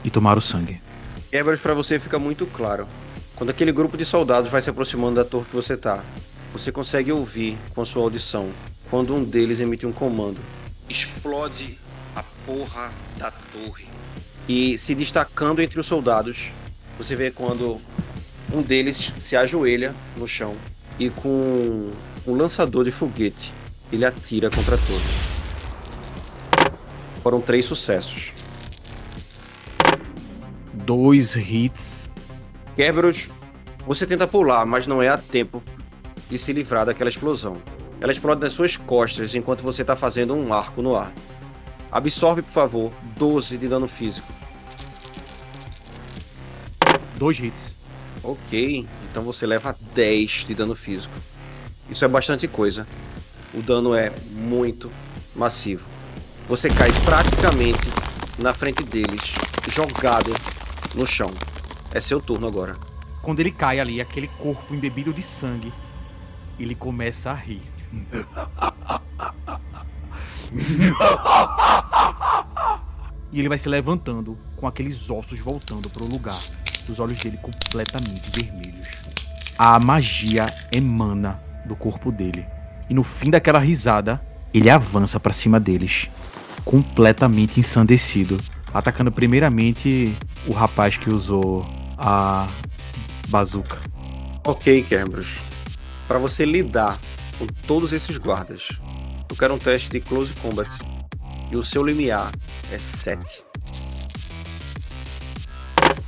[0.04, 0.80] e tomar o sangue.
[1.30, 2.86] Kerberos, para você fica muito claro.
[3.34, 6.04] Quando aquele grupo de soldados vai se aproximando da torre que você tá,
[6.52, 8.50] você consegue ouvir com a sua audição
[8.90, 10.40] quando um deles emite um comando.
[10.88, 11.78] Explode
[12.14, 13.86] a porra da torre.
[14.46, 16.50] E se destacando entre os soldados,
[16.98, 17.80] você vê quando
[18.52, 20.54] um deles se ajoelha no chão
[21.02, 21.90] e com
[22.24, 23.52] um lançador de foguete
[23.90, 25.22] ele atira contra torre.
[27.22, 28.32] Foram três sucessos.
[30.72, 32.08] Dois hits.
[32.76, 33.28] Kerberos,
[33.84, 35.60] você tenta pular, mas não é a tempo
[36.30, 37.56] de se livrar daquela explosão.
[38.00, 41.12] Ela explode nas suas costas enquanto você está fazendo um arco no ar.
[41.90, 44.32] Absorve, por favor, 12 de dano físico.
[47.16, 47.76] Dois hits.
[48.22, 51.14] Ok, então você leva 10 de dano físico.
[51.90, 52.86] Isso é bastante coisa.
[53.52, 54.90] O dano é muito
[55.36, 55.86] massivo.
[56.48, 57.90] Você cai praticamente
[58.38, 59.34] na frente deles,
[59.68, 60.32] jogado
[60.94, 61.30] no chão.
[61.92, 62.74] É seu turno agora.
[63.20, 65.70] Quando ele cai ali, aquele corpo embebido de sangue,
[66.58, 67.60] ele começa a rir.
[73.34, 76.38] E ele vai se levantando com aqueles ossos voltando para o lugar,
[76.90, 78.88] os olhos dele completamente vermelhos.
[79.58, 82.46] A magia emana do corpo dele.
[82.88, 84.20] E no fim daquela risada,
[84.52, 86.10] ele avança para cima deles,
[86.64, 88.38] completamente ensandecido,
[88.72, 90.14] atacando primeiramente
[90.46, 91.66] o rapaz que usou
[91.96, 92.48] a
[93.28, 93.78] bazuca.
[94.44, 95.38] Ok, Kerberos.
[96.08, 96.98] Para você lidar
[97.38, 98.68] com todos esses guardas,
[99.30, 100.70] eu quero um teste de Close Combat.
[101.50, 102.32] E o seu limiar
[102.70, 103.44] é 7.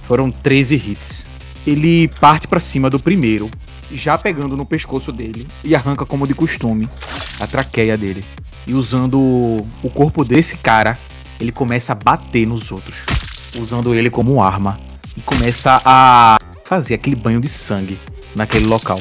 [0.07, 1.25] Foram 13 hits.
[1.67, 3.51] Ele parte para cima do primeiro,
[3.93, 6.89] já pegando no pescoço dele e arranca como de costume
[7.41, 8.25] a traqueia dele.
[8.67, 10.99] E usando o corpo desse cara,
[11.41, 12.97] ele começa a bater nos outros,
[13.59, 14.79] usando ele como arma
[15.17, 17.99] e começa a fazer aquele banho de sangue
[18.35, 19.01] naquele local.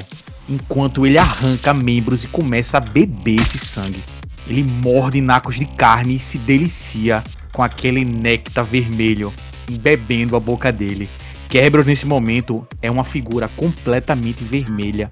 [0.50, 4.02] Enquanto ele arranca membros e começa a beber esse sangue.
[4.48, 7.24] Ele morde nacos de carne e se delicia
[7.54, 9.32] com aquele néctar vermelho
[9.70, 11.10] embebendo a boca dele.
[11.50, 15.12] Kerberos nesse momento é uma figura completamente vermelha,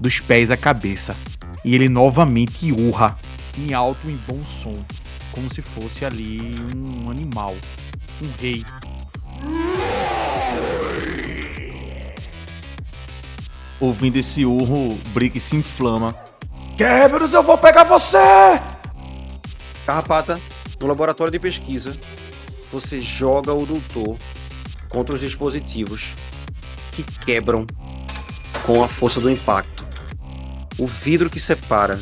[0.00, 1.14] dos pés à cabeça,
[1.64, 3.16] e ele novamente urra
[3.58, 4.74] em alto e bom som,
[5.32, 7.54] como se fosse ali um animal,
[8.22, 8.62] um rei.
[13.80, 16.16] Ouvindo esse urro, Brick se inflama.
[16.76, 18.18] Kerberos, eu vou pegar você!
[19.84, 20.40] Carrapata,
[20.80, 21.92] no laboratório de pesquisa,
[22.74, 24.18] você joga o doutor
[24.88, 26.12] contra os dispositivos
[26.90, 27.64] que quebram
[28.64, 29.86] com a força do impacto.
[30.76, 32.00] O vidro que separa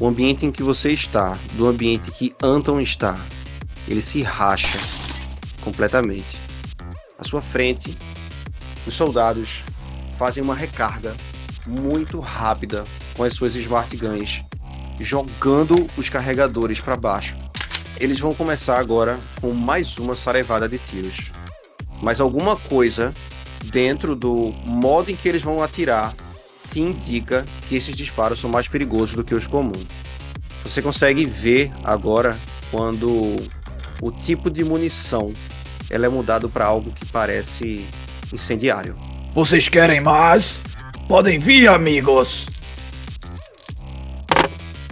[0.00, 3.16] o ambiente em que você está do ambiente que Anton está,
[3.86, 4.78] ele se racha
[5.60, 6.36] completamente.
[7.16, 7.96] À sua frente,
[8.88, 9.62] os soldados
[10.18, 11.14] fazem uma recarga
[11.64, 14.44] muito rápida com as suas smart guns,
[14.98, 17.47] jogando os carregadores para baixo
[18.00, 21.32] Eles vão começar agora com mais uma sarevada de tiros.
[22.00, 23.12] Mas alguma coisa
[23.64, 26.14] dentro do modo em que eles vão atirar
[26.68, 29.84] te indica que esses disparos são mais perigosos do que os comuns.
[30.62, 32.38] Você consegue ver agora
[32.70, 33.36] quando
[34.00, 35.32] o tipo de munição
[35.90, 37.84] ela é mudado para algo que parece
[38.32, 38.96] incendiário.
[39.34, 40.60] Vocês querem mais?
[41.08, 42.46] Podem vir, amigos!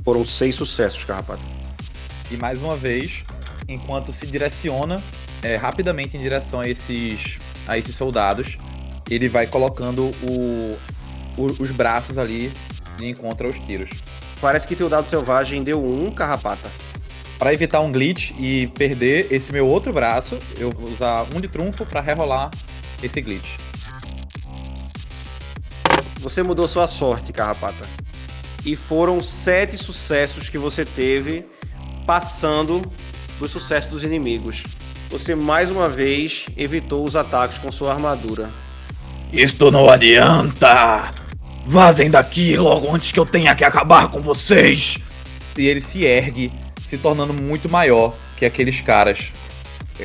[0.02, 1.55] Foram seis sucessos, Carrapato.
[2.30, 3.22] E mais uma vez,
[3.68, 5.02] enquanto se direciona
[5.42, 8.58] é, rapidamente em direção a esses, a esses soldados,
[9.08, 10.78] ele vai colocando o,
[11.36, 12.52] o- os braços ali
[12.96, 13.90] de encontro aos tiros.
[14.40, 16.68] Parece que teu dado selvagem deu um, Carrapata.
[17.38, 21.46] Para evitar um glitch e perder esse meu outro braço, eu vou usar um de
[21.48, 22.50] trunfo para rerolar
[23.02, 23.56] esse glitch.
[26.20, 27.86] Você mudou sua sorte, Carrapata.
[28.64, 31.46] E foram sete sucessos que você teve
[32.06, 32.82] passando
[33.38, 34.62] dos sucessos dos inimigos.
[35.10, 38.48] Você mais uma vez evitou os ataques com sua armadura.
[39.32, 41.12] Isto não adianta!
[41.66, 44.98] Vazem daqui logo antes que eu tenha que acabar com vocês!
[45.58, 49.32] E ele se ergue, se tornando muito maior que aqueles caras.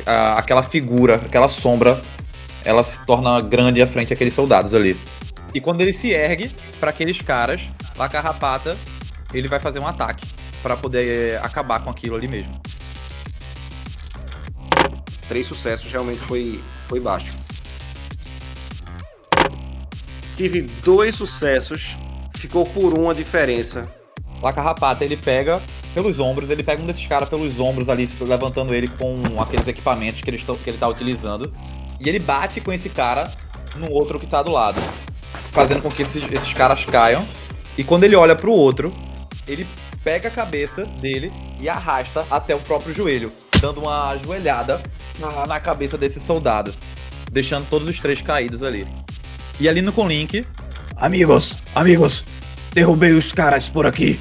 [0.06, 2.00] A- aquela figura, aquela sombra,
[2.64, 4.96] ela se torna grande à frente daqueles soldados ali.
[5.54, 6.50] E quando ele se ergue
[6.80, 7.60] para aqueles caras,
[7.96, 8.76] lá Carrapata,
[9.34, 10.26] ele vai fazer um ataque
[10.62, 12.60] para poder acabar com aquilo ali mesmo.
[15.28, 17.36] Três sucessos realmente foi, foi baixo.
[20.36, 21.96] Tive dois sucessos,
[22.34, 23.88] ficou por um a diferença.
[24.42, 25.60] Lá Carrapata, ele pega
[25.94, 30.20] pelos ombros, ele pega um desses caras pelos ombros ali, levantando ele com aqueles equipamentos
[30.20, 31.52] que ele, que ele tá utilizando.
[32.00, 33.30] E ele bate com esse cara
[33.76, 34.80] no outro que tá do lado,
[35.52, 37.24] fazendo com que esses, esses caras caiam.
[37.78, 38.92] E quando ele olha pro outro,
[39.46, 39.66] ele
[40.02, 44.80] pega a cabeça dele e arrasta até o próprio joelho, dando uma ajoelhada
[45.46, 46.72] na, cabeça desse soldado,
[47.30, 48.86] deixando todos os três caídos ali.
[49.60, 50.44] E ali no Conlink,
[51.02, 52.22] Amigos, amigos,
[52.72, 54.20] derrubei os caras por aqui.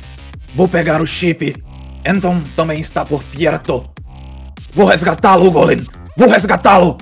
[0.55, 1.55] Vou pegar o chip.
[2.03, 3.87] Então também está por perto.
[4.73, 5.85] Vou resgatá-lo, Golem.
[6.17, 6.97] Vou resgatá-lo.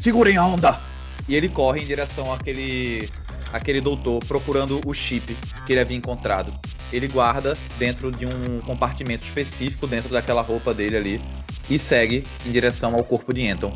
[0.00, 0.78] Segurem a onda.
[1.26, 3.08] E ele corre em direção àquele,
[3.52, 6.52] àquele doutor, procurando o chip que ele havia encontrado.
[6.92, 11.20] Ele guarda dentro de um compartimento específico, dentro daquela roupa dele ali,
[11.68, 13.72] e segue em direção ao corpo de Anton,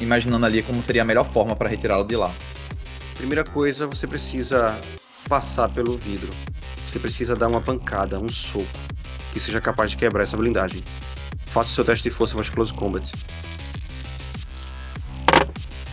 [0.00, 2.30] imaginando ali como seria a melhor forma para retirá-lo de lá.
[3.16, 4.78] Primeira coisa, você precisa
[5.28, 6.30] passar pelo vidro.
[6.86, 8.66] Você precisa dar uma pancada, um soco,
[9.32, 10.80] que seja capaz de quebrar essa blindagem.
[11.46, 13.10] Faça o seu teste de força mais close combat.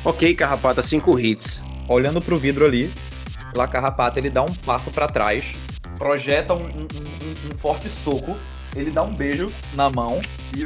[0.04, 1.64] Ok, Carrapata, 5 hits.
[1.88, 2.92] Olhando pro vidro ali,
[3.54, 5.44] lá Carrapata ele dá um passo para trás,
[6.12, 8.36] projeta um, um- um- um forte soco,
[8.76, 10.20] ele dá um beijo na mão
[10.58, 10.66] e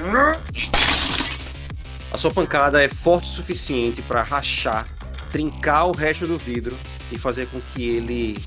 [2.14, 4.88] A sua pancada é forte o suficiente para rachar,
[5.34, 6.74] trincar o resto do vidro
[7.12, 8.38] e fazer com que ele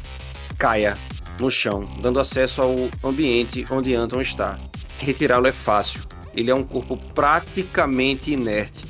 [0.56, 0.96] caia
[1.38, 2.74] no chão, dando acesso ao
[3.04, 4.58] ambiente onde Anton está.
[4.98, 6.00] Retirá-lo é fácil.
[6.34, 8.86] Ele é um corpo praticamente inerte.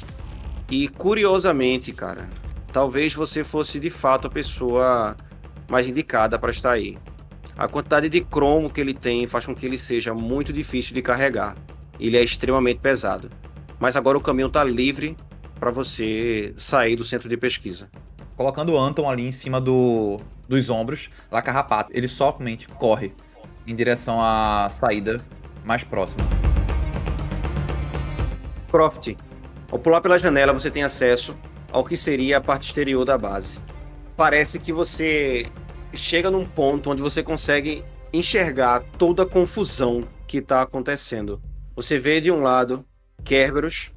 [0.70, 2.30] E curiosamente, cara,
[2.72, 5.16] talvez você fosse de fato a pessoa
[5.68, 6.96] mais indicada para estar aí.
[7.59, 11.02] A quantidade de cromo que ele tem faz com que ele seja muito difícil de
[11.02, 11.56] carregar.
[11.98, 13.28] Ele é extremamente pesado.
[13.80, 15.16] Mas agora o caminho tá livre
[15.59, 17.90] para você sair do centro de pesquisa.
[18.36, 23.12] colocando o Anton ali em cima do, dos ombros, lá Carrapato, ele somente corre
[23.66, 25.20] em direção à saída
[25.64, 26.22] mais próxima.
[28.70, 29.16] Croft,
[29.72, 31.36] ao pular pela janela você tem acesso
[31.72, 33.59] ao que seria a parte exterior da base.
[34.16, 35.44] Parece que você
[35.93, 41.41] chega num ponto onde você consegue enxergar toda a confusão que está acontecendo.
[41.74, 42.84] Você vê de um lado
[43.24, 43.91] Kerberos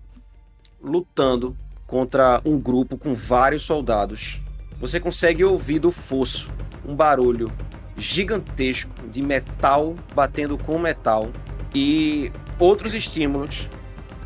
[0.82, 4.42] lutando contra um grupo com vários soldados.
[4.80, 6.52] Você consegue ouvir do fosso
[6.86, 7.52] um barulho
[7.98, 11.30] gigantesco de metal batendo com metal
[11.74, 13.70] e outros estímulos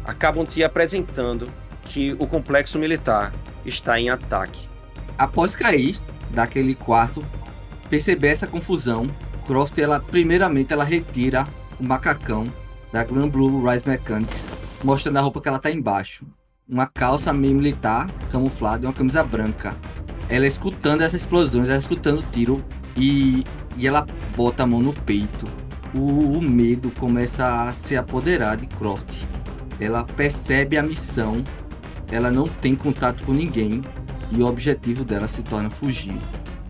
[0.04, 1.52] acabam te apresentando
[1.84, 3.34] que o complexo militar
[3.66, 4.68] está em ataque.
[5.18, 5.98] Após cair
[6.32, 7.26] daquele quarto,
[7.90, 9.08] perceber essa confusão,
[9.46, 11.48] Croft, ela primeiramente ela retira
[11.80, 12.52] o macacão
[12.92, 14.50] da Grand Blue Rise Mechanics,
[14.84, 16.26] mostrando a roupa que ela tá embaixo.
[16.68, 19.78] Uma calça meio militar, camuflada e uma camisa branca.
[20.28, 22.64] Ela escutando essas explosões, ela escutando o tiro
[22.98, 23.44] e,
[23.78, 25.48] e ela bota a mão no peito.
[25.94, 29.14] O, o medo começa a se apoderar de Croft.
[29.80, 31.44] Ela percebe a missão,
[32.12, 33.82] ela não tem contato com ninguém
[34.32, 36.18] e o objetivo dela se torna fugir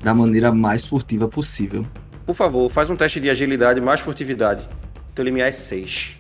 [0.06, 1.84] da maneira mais furtiva possível.
[2.28, 4.70] Por favor, faz um teste de agilidade mais furtividade.
[5.16, 6.20] Teu limiar é 6.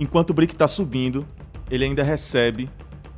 [0.00, 1.24] Enquanto o Brick tá subindo,
[1.70, 2.68] ele ainda recebe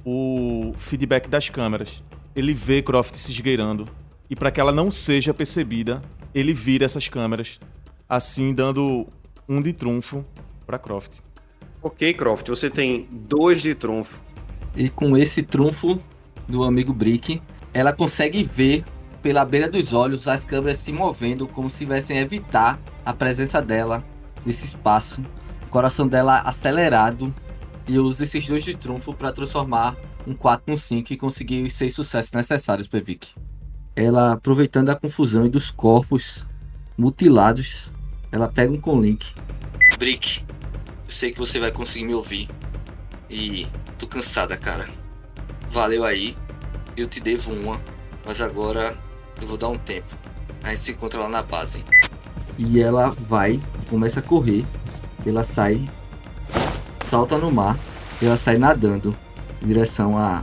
[0.05, 2.03] o feedback das câmeras.
[2.35, 3.87] Ele vê Croft se esgueirando.
[4.29, 6.03] E para que ela não seja percebida,
[6.35, 7.59] ele vira essas câmeras,
[8.07, 9.07] assim dando
[9.49, 10.23] um de trunfo
[10.67, 11.21] para Croft.
[11.83, 14.21] Ok, Croft, você tem dois de trunfo.
[14.77, 15.99] E com esse trunfo
[16.47, 17.41] do amigo Brick,
[17.77, 18.83] ela consegue ver
[19.21, 24.03] pela beira dos olhos as câmeras se movendo como se tivessem evitar a presença dela
[24.47, 25.23] nesse espaço.
[25.69, 27.35] O coração dela acelerado
[27.87, 29.95] e usa esses dois de trunfo para transformar
[30.27, 33.29] um 4 num 5 e conseguir os seis sucessos necessários para Vic.
[33.95, 36.47] Ela, aproveitando a confusão e dos corpos
[36.97, 37.93] mutilados,
[38.33, 39.35] ela pega um conlink.
[39.99, 40.43] Brick,
[41.05, 42.49] eu sei que você vai conseguir me ouvir.
[43.29, 43.67] E
[43.99, 44.89] tô cansada, cara.
[45.69, 46.35] Valeu aí.
[46.97, 47.79] Eu te devo uma,
[48.25, 48.99] mas agora
[49.41, 50.17] eu vou dar um tempo.
[50.63, 51.85] A gente se encontra lá na base.
[52.59, 54.65] E ela vai, começa a correr.
[55.27, 55.89] Ela sai,
[57.03, 57.77] salta no mar.
[58.23, 59.15] Ela sai nadando
[59.63, 60.43] em direção a,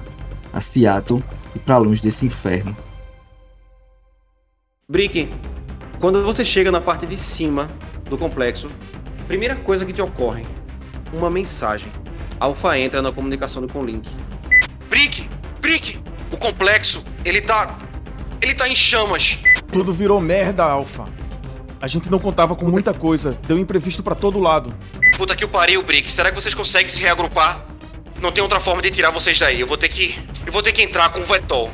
[0.51, 1.23] a Seattle
[1.55, 2.77] e para longe desse inferno.
[4.87, 5.29] Brick,
[5.99, 7.67] quando você chega na parte de cima
[8.07, 8.69] do complexo,
[9.27, 10.45] primeira coisa que te ocorre,
[11.11, 11.91] uma mensagem.
[12.39, 14.07] Alpha entra na comunicação com o Link.
[14.89, 15.27] Brick,
[15.61, 16.02] Brick,
[16.33, 17.77] o complexo, ele tá
[18.41, 19.37] ele tá em chamas.
[19.71, 21.05] Tudo virou merda, Alpha.
[21.79, 24.75] A gente não contava com muita coisa, deu imprevisto para todo lado.
[25.15, 26.11] Puta que o pariu, Brick.
[26.11, 27.65] Será que vocês conseguem se reagrupar?
[28.19, 29.61] Não tem outra forma de tirar vocês daí.
[29.61, 30.17] Eu vou ter que.
[30.45, 31.71] Eu vou ter que entrar com o Vetol.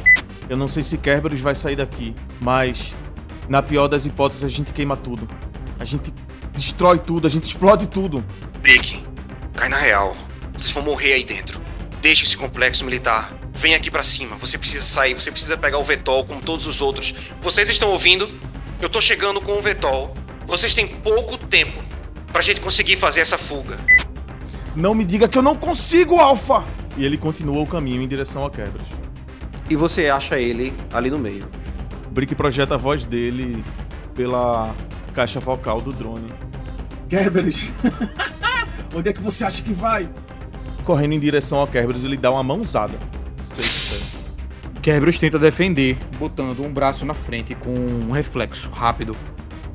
[0.49, 2.93] Eu não sei se Kerberos vai sair daqui, mas
[3.47, 5.28] na pior das hipóteses a gente queima tudo.
[5.80, 6.14] A gente
[6.53, 8.26] destrói tudo, a gente explode tudo.
[8.62, 9.01] Brick,
[9.55, 10.16] cai na real.
[10.53, 11.62] Vocês vão morrer aí dentro.
[12.01, 13.32] Deixa esse complexo militar.
[13.60, 14.38] Vem aqui pra cima.
[14.38, 17.14] Você precisa sair, você precisa pegar o Vetol como todos os outros.
[17.41, 18.32] Vocês estão ouvindo?
[18.82, 20.16] Eu tô chegando com o Vetol.
[20.47, 21.84] Vocês têm pouco tempo
[22.32, 23.78] pra gente conseguir fazer essa fuga.
[24.78, 26.64] Não me diga que eu não consigo, Alpha!
[26.95, 28.88] E ele continua o caminho em direção a Kerberos.
[29.70, 31.45] E você acha ele ali no meio.
[32.12, 33.62] Brick projeta a voz dele
[34.16, 34.74] pela
[35.14, 36.32] caixa vocal do drone.
[37.10, 37.72] Kerberos!
[38.95, 40.10] Onde é que você acha que vai?
[40.86, 42.97] Correndo em direção ao Kerberos, ele dá uma mãozada.
[44.82, 49.16] Kerberos tenta defender, botando um braço na frente com um reflexo rápido.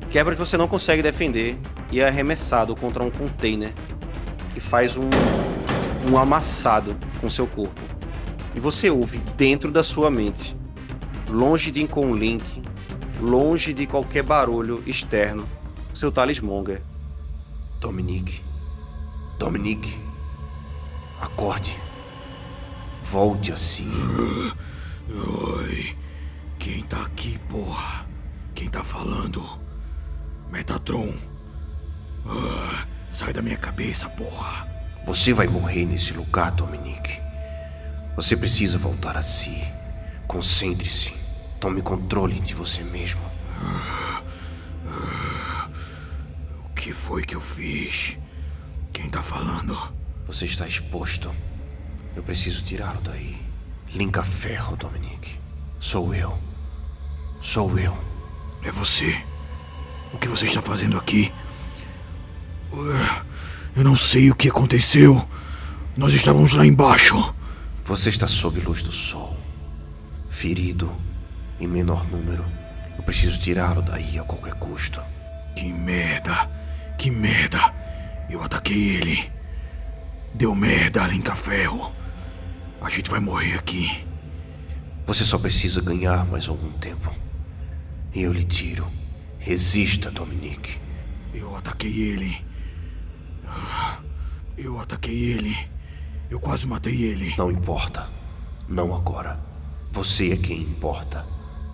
[0.09, 1.57] Kerberos você não consegue defender
[1.91, 3.73] e é arremessado contra um container
[4.53, 5.09] que faz um,
[6.09, 7.81] um amassado com seu corpo.
[8.55, 10.55] E você ouve dentro da sua mente,
[11.29, 12.63] longe de Inconlink,
[13.21, 15.47] longe de qualquer barulho externo,
[15.93, 16.81] seu talismonger.
[17.79, 18.41] Dominique.
[19.37, 19.99] Dominique.
[21.19, 21.84] Acorde.
[23.05, 23.85] Volte a si.
[25.07, 25.95] Oi.
[26.57, 28.07] Quem tá aqui, porra?
[28.55, 29.47] Quem tá falando?
[30.51, 31.13] Metatron.
[32.25, 34.67] Ah, sai da minha cabeça, porra.
[35.05, 37.21] Você vai morrer nesse lugar, Dominique.
[38.15, 39.55] Você precisa voltar a si.
[40.27, 41.13] Concentre-se.
[41.59, 43.21] Tome controle de você mesmo.
[46.65, 48.17] O que foi que eu fiz?
[48.91, 49.77] Quem tá falando?
[50.25, 51.31] Você está exposto.
[52.15, 53.37] Eu preciso tirá-lo daí.
[53.93, 55.37] Linka ferro, Dominique.
[55.79, 56.37] Sou eu.
[57.39, 57.95] Sou eu.
[58.63, 59.23] É você.
[60.13, 61.31] O que você está fazendo aqui?
[63.75, 65.27] Eu não sei o que aconteceu.
[65.95, 67.33] Nós estávamos lá embaixo.
[67.85, 69.37] Você está sob luz do sol.
[70.29, 70.91] Ferido
[71.59, 72.45] em menor número.
[72.97, 75.01] Eu preciso tirá-lo daí a qualquer custo.
[75.55, 76.49] Que merda.
[76.97, 77.73] Que merda.
[78.29, 79.31] Eu ataquei ele.
[80.33, 81.93] Deu merda, Linka Ferro.
[82.85, 84.05] A gente vai morrer aqui.
[85.07, 87.11] Você só precisa ganhar mais algum tempo.
[88.13, 88.87] E eu lhe tiro.
[89.39, 90.79] Resista, Dominique.
[91.33, 92.45] Eu ataquei ele.
[94.55, 95.57] Eu ataquei ele.
[96.29, 97.33] Eu quase matei ele.
[97.39, 98.07] Não importa.
[98.67, 99.43] Não agora.
[99.91, 101.25] Você é quem importa.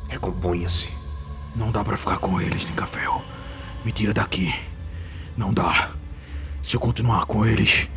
[0.07, 0.93] Recomponha-se.
[1.53, 3.21] Não dá pra ficar com eles, Lincafel.
[3.83, 4.55] Me tira daqui.
[5.35, 5.91] Não dá.
[6.63, 7.89] Se eu continuar com eles,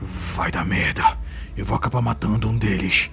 [0.00, 1.20] vai dar merda.
[1.56, 3.10] Eu vou acabar matando um deles.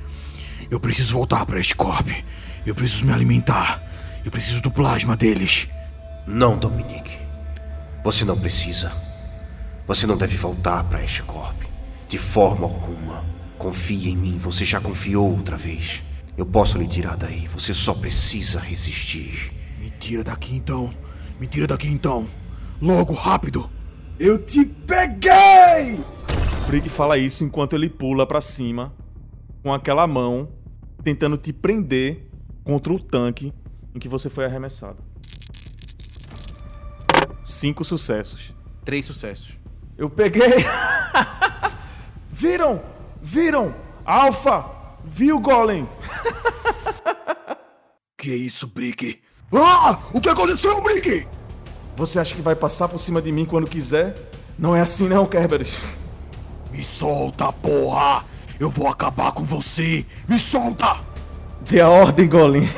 [0.71, 2.07] Eu preciso voltar pra este corp.
[2.65, 3.83] Eu preciso me alimentar.
[4.23, 5.69] Eu preciso do plasma deles.
[6.25, 7.17] Não, Dominique.
[8.03, 8.91] Você não precisa.
[9.87, 11.67] Você não deve voltar para este corpo.
[12.07, 13.25] De forma alguma.
[13.57, 14.37] Confie em mim.
[14.37, 16.03] Você já confiou outra vez.
[16.37, 17.47] Eu posso lhe tirar daí.
[17.47, 19.51] Você só precisa resistir.
[19.79, 20.89] Me tira daqui então.
[21.39, 22.27] Me tira daqui então.
[22.81, 23.69] Logo, rápido.
[24.19, 26.03] Eu te peguei!
[26.67, 28.93] Brick fala isso enquanto ele pula pra cima
[29.63, 30.51] com aquela mão
[31.01, 32.27] tentando te prender
[32.63, 33.53] contra o tanque
[33.95, 34.97] em que você foi arremessado.
[37.45, 38.53] Cinco sucessos.
[38.83, 39.57] Três sucessos.
[39.97, 40.65] Eu peguei.
[42.29, 42.81] Viram?
[43.21, 43.73] Viram?
[44.03, 44.65] Alpha!
[45.05, 45.87] Viu, Golem?
[48.17, 49.21] Que isso, Brick?
[49.53, 49.97] Ah!
[50.13, 51.25] O que aconteceu, Brick?
[51.99, 54.15] Você acha que vai passar por cima de mim quando quiser?
[54.57, 55.85] Não é assim não, Kerberos.
[56.71, 58.23] Me solta, porra!
[58.57, 60.05] Eu vou acabar com você!
[60.25, 61.01] Me solta!
[61.59, 62.69] Dê a ordem, Golem.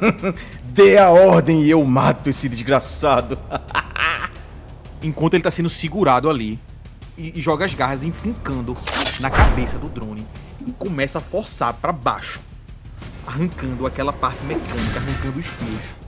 [0.64, 3.38] Dê a ordem e eu mato esse desgraçado.
[5.02, 6.60] Enquanto ele tá sendo segurado ali
[7.16, 8.76] e, e joga as garras enfincando
[9.18, 10.26] na cabeça do drone
[10.66, 12.38] e começa a forçar pra baixo,
[13.26, 16.07] arrancando aquela parte mecânica, arrancando os fios.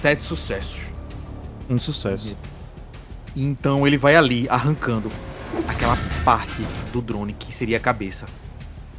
[0.00, 0.80] Sete sucessos.
[1.68, 2.34] Um sucesso.
[3.36, 5.12] Então ele vai ali arrancando
[5.68, 5.94] aquela
[6.24, 8.24] parte do drone que seria a cabeça.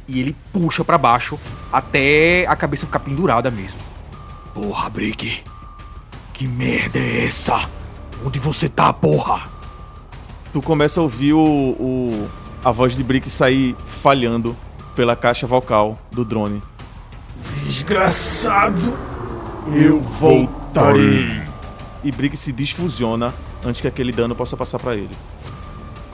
[0.06, 1.36] E ele puxa pra baixo
[1.72, 3.80] até a cabeça ficar pendurada mesmo.
[4.54, 5.42] Porra, Brick!
[6.32, 7.68] Que merda é essa?
[8.24, 9.48] Onde você tá, porra?
[10.52, 12.30] Tu começa a ouvir o, o-
[12.64, 14.56] a voz de Brick sair falhando
[14.94, 16.62] pela caixa vocal do drone.
[17.64, 18.96] Desgraçado!
[19.68, 21.42] Eu voltarei.
[22.02, 23.32] E Brick se desfusiona
[23.64, 25.14] antes que aquele dano possa passar pra ele.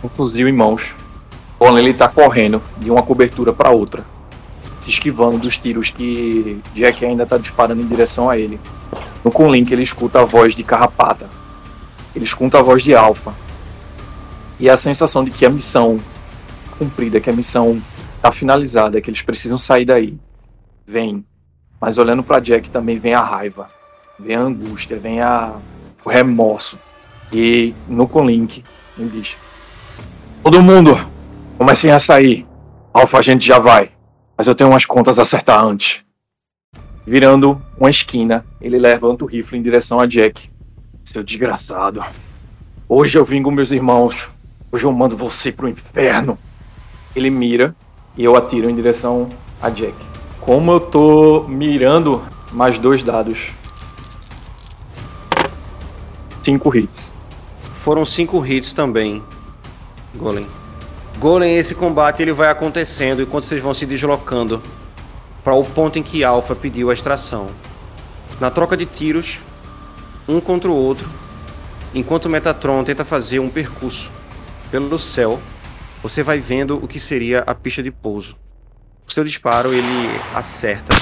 [0.04, 0.94] um fuzil em mãos.
[1.58, 4.04] Golem ele tá correndo de uma cobertura para outra,
[4.80, 8.60] se esquivando dos tiros que Jack ainda tá disparando em direção a ele.
[9.24, 11.28] No Kunlink ele escuta a voz de Carrapata.
[12.14, 13.34] Ele escuta a voz de Alpha.
[14.60, 15.98] E a sensação de que a missão
[16.78, 17.82] cumprida, que a missão
[18.22, 20.16] tá finalizada, que eles precisam sair daí.
[20.86, 21.24] Vem.
[21.80, 23.68] Mas olhando para Jack também vem a raiva,
[24.18, 25.54] vem a angústia, vem a
[26.04, 26.78] o remorso.
[27.32, 28.64] E no Kunlink
[28.98, 29.36] ele diz:
[30.42, 30.98] Todo mundo,
[31.58, 32.46] comecem a sair.
[32.92, 33.90] Alfa, a gente já vai.
[34.36, 36.04] Mas eu tenho umas contas a acertar antes.
[37.06, 40.50] Virando uma esquina, ele levanta o rifle em direção a Jack.
[41.04, 42.02] Seu desgraçado.
[42.88, 44.28] Hoje eu vingo meus irmãos.
[44.72, 46.38] Hoje eu mando você pro inferno.
[47.14, 47.74] Ele mira
[48.16, 49.28] e eu atiro em direção
[49.60, 50.17] a Jack.
[50.48, 53.50] Como eu tô mirando, mais dois dados.
[56.42, 57.12] Cinco hits.
[57.74, 59.22] Foram cinco hits também,
[60.14, 60.46] Golem.
[61.18, 64.62] Golem, esse combate ele vai acontecendo enquanto vocês vão se deslocando
[65.44, 67.48] para o ponto em que Alpha pediu a extração.
[68.40, 69.40] Na troca de tiros,
[70.26, 71.10] um contra o outro,
[71.94, 74.10] enquanto Metatron tenta fazer um percurso
[74.70, 75.38] pelo céu,
[76.02, 78.47] você vai vendo o que seria a pista de pouso.
[79.08, 80.94] O seu disparo ele acerta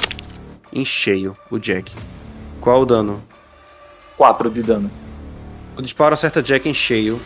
[0.71, 1.93] em cheio o Jack.
[2.61, 3.21] Qual o dano?
[4.15, 4.89] 4 de dano.
[5.75, 7.19] O disparo acerta Jack em cheio,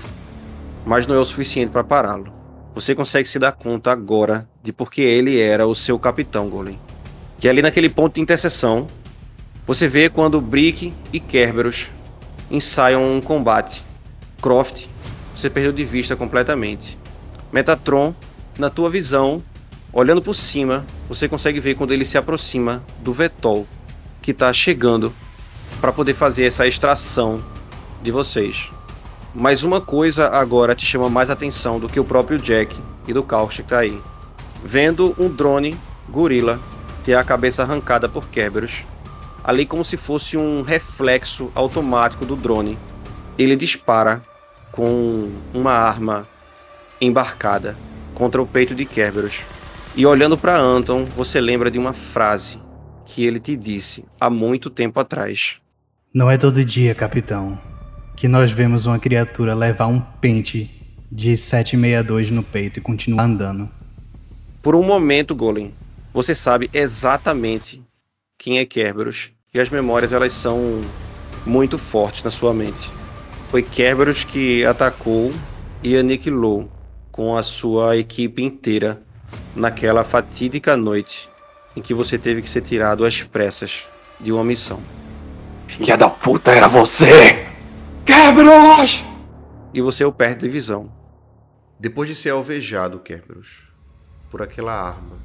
[0.84, 2.34] mas não é o suficiente para pará-lo.
[2.74, 6.80] Você consegue se dar conta agora de porque ele era o seu capitão, Golem.
[7.40, 8.88] Que ali naquele ponto de interseção,
[9.68, 11.92] você vê quando Brick e Kerberos
[12.50, 13.86] ensaiam um combate.
[14.42, 14.88] Croft,
[15.36, 16.98] você perdeu de vista completamente.
[17.52, 18.16] Metatron,
[18.58, 19.44] na tua visão,
[19.94, 23.68] olhando por cima, você consegue ver quando ele se aproxima do Vetol,
[24.22, 25.14] que está chegando
[25.80, 27.44] para poder fazer essa extração
[28.02, 28.72] de vocês.
[29.34, 32.78] Mas uma coisa agora te chama mais atenção do que o próprio Jack
[33.08, 34.00] e do Kaust que tá aí.
[34.64, 35.78] Vendo um drone
[36.10, 36.60] gorila
[37.04, 38.86] ter a cabeça arrancada por Kerberos,
[39.44, 42.78] ali como se fosse um reflexo automático do drone,
[43.38, 44.22] ele dispara
[44.72, 46.28] com uma arma
[47.00, 47.76] embarcada
[48.14, 49.42] contra o peito de Kerberos.
[49.94, 52.60] E olhando para Anton, você lembra de uma frase
[53.06, 55.60] que ele te disse há muito tempo atrás.
[56.14, 57.60] Não é todo dia, capitão,
[58.16, 60.72] que nós vemos uma criatura levar um pente
[61.12, 63.70] de 762 no peito e continuar andando.
[64.62, 65.74] Por um momento, Golem,
[66.14, 67.84] você sabe exatamente
[68.38, 70.80] quem é Kerberos e as memórias elas são
[71.46, 72.90] muito fortes na sua mente.
[73.50, 75.34] Foi Kerberos que atacou
[75.84, 76.72] e aniquilou
[77.12, 79.02] com a sua equipe inteira
[79.56, 81.30] naquela fatídica noite
[81.76, 83.88] em que você teve que ser tirado às pressas
[84.20, 84.82] de uma missão.
[85.68, 87.48] Filha da puta, era você!
[88.06, 89.04] Kerberos!
[89.74, 90.92] E você o perde de visão.
[91.80, 93.64] Depois de ser alvejado, Kerberos,
[94.30, 95.18] por aquela arma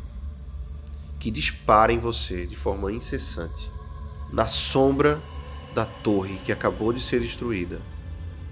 [1.18, 3.70] que dispara em você de forma incessante,
[4.32, 5.20] na sombra
[5.74, 7.82] da torre que acabou de ser destruída,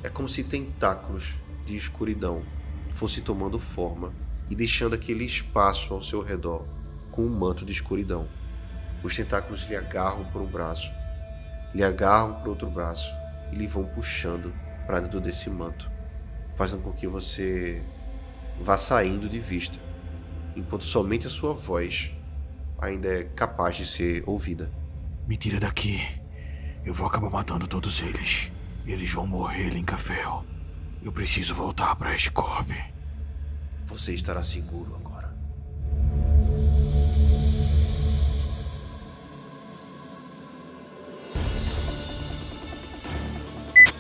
[0.03, 2.43] é como se tentáculos de escuridão
[2.91, 4.13] fossem tomando forma
[4.51, 6.67] e deixando aquele espaço ao seu redor
[7.11, 8.29] com um manto de escuridão.
[9.03, 10.93] Os tentáculos lhe agarram por um braço,
[11.75, 13.15] lhe agarram por outro braço
[13.53, 14.53] e lhe vão puxando
[14.87, 15.91] para dentro desse manto,
[16.57, 17.83] fazendo com que você
[18.61, 19.79] vá saindo de vista,
[20.57, 22.13] enquanto somente a sua voz
[22.79, 24.71] ainda é capaz de ser ouvida.
[25.27, 26.01] Me tira daqui.
[26.85, 28.53] Eu vou acabar matando todos eles.
[28.87, 30.45] Eles vão morrer, Linkafel.
[31.03, 32.71] Eu preciso voltar pra Escorp.
[33.87, 35.33] Você estará seguro agora.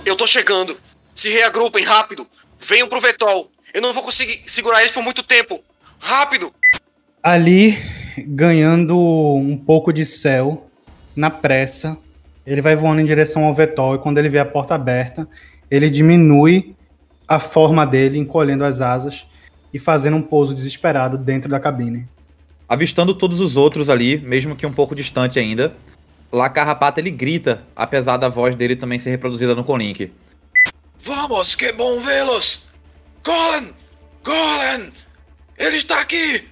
[0.04, 0.76] Eu tô chegando.
[1.14, 2.26] Se reagrupem rápido.
[2.60, 3.50] Venham pro Vetol.
[3.72, 5.62] Eu não vou conseguir segurar eles por muito tempo.
[5.98, 6.52] Rápido!
[7.22, 7.78] Ali,
[8.18, 10.68] ganhando um pouco de céu,
[11.16, 11.96] na pressa,
[12.46, 15.26] ele vai voando em direção ao Vetol e quando ele vê a porta aberta,
[15.70, 16.74] ele diminui
[17.26, 19.26] a forma dele, encolhendo as asas
[19.74, 22.06] e fazendo um pouso desesperado dentro da cabine.
[22.68, 25.76] Avistando todos os outros ali, mesmo que um pouco distante ainda,
[26.32, 30.12] La Carrapata ele grita, apesar da voz dele também ser reproduzida no Colink.
[31.00, 32.62] Vamos, que bom vê-los!
[33.24, 33.74] Golan!
[34.24, 34.92] Golan!
[35.58, 36.48] Ele está aqui!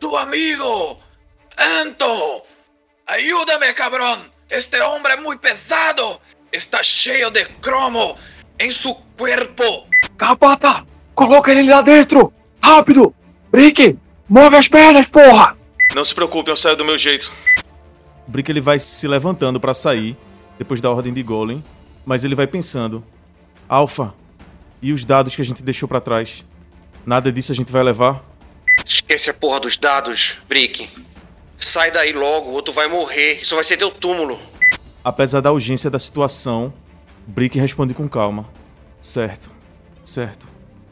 [0.00, 0.98] Tu amigo!
[1.56, 2.42] Anto!
[3.06, 4.30] Ayúdame, cabrón!
[4.50, 6.20] Este hombre es muy pesado!
[6.52, 8.16] Está cheio de cromo
[8.58, 9.86] em su cuerpo!
[10.16, 10.84] Carrapata!
[11.14, 12.35] Coloca ele lá dentro!
[12.66, 13.14] Rápido!
[13.48, 13.96] Brick!
[14.28, 15.56] Move as pernas, porra!
[15.94, 17.32] Não se preocupe, eu saio do meu jeito.
[18.26, 20.16] Brick ele vai se levantando para sair
[20.58, 21.62] depois da ordem de Golem,
[22.04, 23.04] mas ele vai pensando:
[23.68, 24.12] Alpha,
[24.82, 26.44] e os dados que a gente deixou para trás?
[27.06, 28.24] Nada disso a gente vai levar?
[28.84, 30.90] Esquece a porra dos dados, Brick.
[31.56, 33.34] Sai daí logo, ou tu vai morrer.
[33.34, 34.40] Isso vai ser teu túmulo.
[35.04, 36.74] Apesar da urgência da situação,
[37.28, 38.50] Brick responde com calma:
[39.00, 39.52] Certo,
[40.02, 40.48] certo.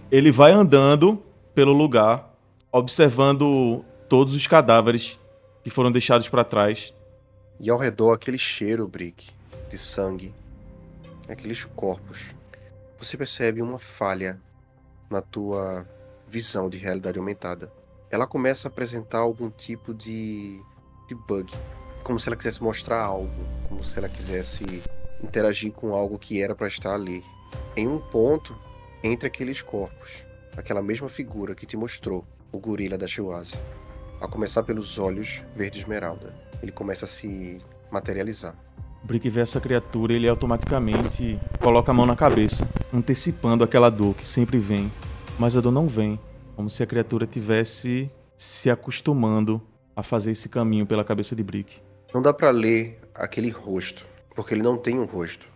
[0.08, 1.20] Ele vai andando
[1.54, 2.34] pelo lugar,
[2.72, 5.18] observando todos os cadáveres
[5.62, 6.92] que foram deixados para trás.
[7.60, 9.30] E ao redor aquele cheiro, Brick,
[9.70, 10.34] de sangue,
[11.28, 12.34] aqueles corpos.
[12.98, 14.40] Você percebe uma falha
[15.08, 15.86] na tua
[16.26, 17.72] visão de realidade aumentada.
[18.10, 20.60] Ela começa a apresentar algum tipo de,
[21.08, 21.50] de bug,
[22.02, 23.30] como se ela quisesse mostrar algo,
[23.68, 24.82] como se ela quisesse
[25.22, 27.24] interagir com algo que era para estar ali.
[27.76, 28.56] Em um ponto,
[29.02, 30.24] entre aqueles corpos,
[30.56, 33.44] aquela mesma figura que te mostrou o gorila da Chihuahua,
[34.20, 36.34] a começar pelos olhos verde esmeralda.
[36.62, 38.56] Ele começa a se materializar.
[39.02, 44.14] Brick vê essa criatura e ele automaticamente coloca a mão na cabeça, antecipando aquela dor
[44.14, 44.90] que sempre vem.
[45.38, 46.18] Mas a dor não vem,
[46.56, 49.60] como se a criatura tivesse se acostumando
[49.94, 51.80] a fazer esse caminho pela cabeça de Brick.
[52.14, 55.48] Não dá para ler aquele rosto, porque ele não tem um rosto,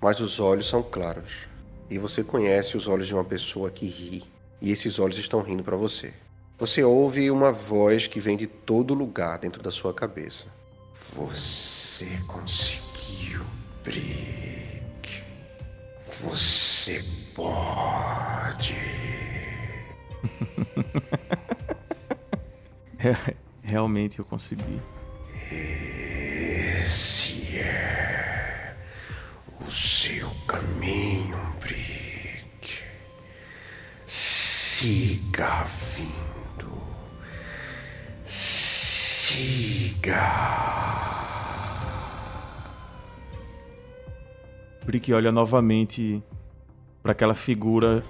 [0.00, 1.46] mas os olhos são claros.
[1.88, 4.24] E você conhece os olhos de uma pessoa que ri,
[4.60, 6.12] e esses olhos estão rindo para você.
[6.58, 10.46] Você ouve uma voz que vem de todo lugar dentro da sua cabeça.
[11.12, 13.44] Você conseguiu,
[13.84, 15.22] Brick.
[16.22, 17.04] Você
[17.34, 18.74] pode.
[22.98, 24.80] É, realmente eu consegui.
[26.82, 28.74] Esse é
[29.60, 31.95] o seu caminho, Brick.
[34.78, 36.70] Siga vindo.
[38.22, 40.20] Siga.
[44.84, 46.22] Brick olha novamente
[47.02, 48.04] para aquela figura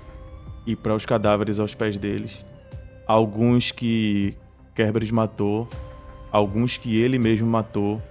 [0.67, 2.45] e para os cadáveres aos pés deles.
[3.07, 4.37] Alguns que
[4.75, 5.68] Kerberos matou,
[6.33, 8.03] alguns que ele mesmo matou,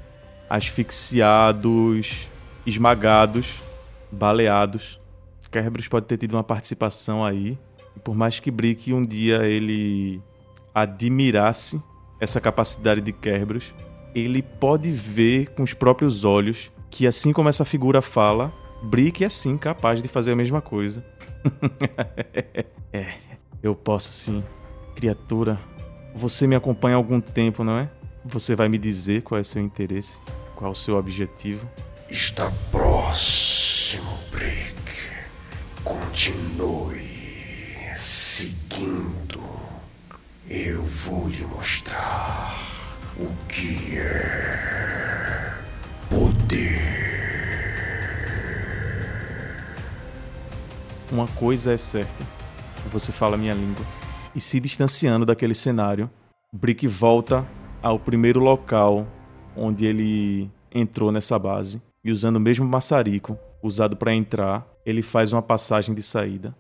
[0.49, 2.25] asfixiados,
[2.65, 3.61] esmagados,
[4.09, 4.97] baleados.
[5.51, 7.59] Kerberos pode ter tido uma participação aí.
[8.03, 10.21] Por mais que Brick um dia ele
[10.73, 11.81] admirasse
[12.19, 13.73] essa capacidade de Kerberos,
[14.13, 19.29] ele pode ver com os próprios olhos que assim como essa figura fala, Brick é
[19.29, 21.03] sim capaz de fazer a mesma coisa.
[22.93, 23.15] é,
[23.61, 24.43] eu posso sim.
[24.95, 25.59] Criatura,
[26.15, 27.89] você me acompanha há algum tempo, não é?
[28.23, 30.19] Você vai me dizer qual é seu interesse,
[30.55, 31.67] qual é o seu objetivo?
[32.09, 34.75] Está próximo, Brick.
[35.83, 37.14] Continue
[38.35, 39.39] seguindo.
[40.49, 42.53] Eu vou lhe mostrar
[43.17, 45.63] o que é
[46.09, 46.81] poder.
[51.09, 52.25] Uma coisa é certa.
[52.91, 53.85] Você fala minha língua.
[54.35, 56.11] E se distanciando daquele cenário,
[56.51, 57.47] Brick volta
[57.81, 59.07] ao primeiro local
[59.55, 65.31] onde ele entrou nessa base e usando o mesmo maçarico usado para entrar, ele faz
[65.31, 66.53] uma passagem de saída.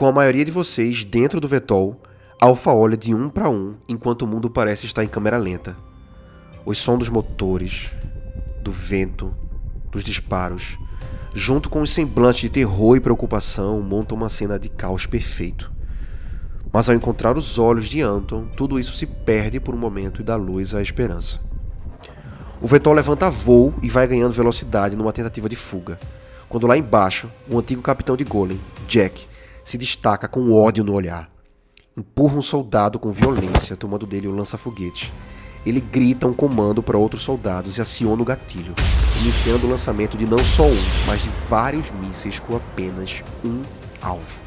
[0.00, 2.00] Com a maioria de vocês dentro do Vetol,
[2.40, 5.76] Alpha olha de um para um enquanto o mundo parece estar em câmera lenta.
[6.64, 7.90] Os sons dos motores,
[8.62, 9.30] do vento,
[9.92, 10.78] dos disparos,
[11.34, 15.70] junto com os semblantes de terror e preocupação, montam uma cena de caos perfeito.
[16.72, 20.24] Mas ao encontrar os olhos de Anton, tudo isso se perde por um momento e
[20.24, 21.40] dá luz à esperança.
[22.58, 26.00] O Vetol levanta voo e vai ganhando velocidade numa tentativa de fuga,
[26.48, 28.58] quando lá embaixo, o antigo capitão de Golem,
[28.88, 29.28] Jack,
[29.70, 31.30] se destaca com ódio no olhar.
[31.96, 35.12] empurra um soldado com violência, tomando dele o lança-foguete.
[35.64, 38.74] Ele grita um comando para outros soldados e aciona o gatilho,
[39.20, 43.62] iniciando o lançamento de não só um, mas de vários mísseis com apenas um
[44.02, 44.40] alvo.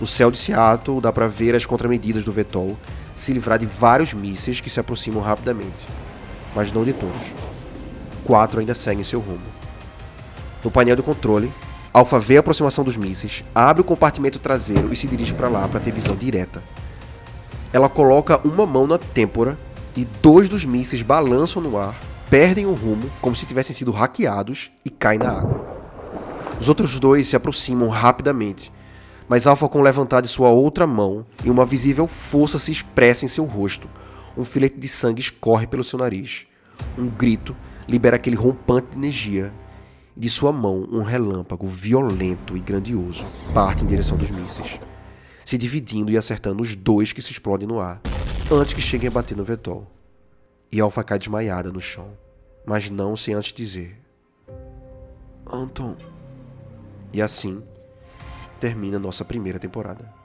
[0.00, 2.78] No céu de Seattle dá para ver as contramedidas do Vetol
[3.14, 5.86] se livrar de vários mísseis que se aproximam rapidamente,
[6.54, 7.34] mas não de todos.
[8.24, 9.44] Quatro ainda seguem seu rumo.
[10.64, 11.52] No painel do controle,
[11.98, 15.66] Alpha vê a aproximação dos mísseis, abre o compartimento traseiro e se dirige para lá
[15.66, 16.62] para ter visão direta.
[17.72, 19.58] Ela coloca uma mão na têmpora
[19.96, 22.00] e dois dos mísseis balançam no ar,
[22.30, 25.60] perdem o rumo como se tivessem sido hackeados e caem na água.
[26.60, 28.72] Os outros dois se aproximam rapidamente,
[29.28, 33.28] mas Alpha com levantar de sua outra mão e uma visível força se expressa em
[33.28, 33.90] seu rosto.
[34.36, 36.46] Um filete de sangue escorre pelo seu nariz.
[36.96, 37.56] Um grito
[37.88, 39.52] libera aquele rompante de energia
[40.18, 43.24] de sua mão um relâmpago violento e grandioso
[43.54, 44.80] parte em direção dos mísseis,
[45.44, 48.00] se dividindo e acertando os dois que se explodem no ar,
[48.50, 49.86] antes que cheguem a bater no Vetol.
[50.72, 52.10] E Alpha cai desmaiada no chão,
[52.66, 53.96] mas não sem antes dizer:
[55.50, 55.96] Anton.
[57.12, 57.62] E assim
[58.60, 60.17] termina nossa primeira temporada.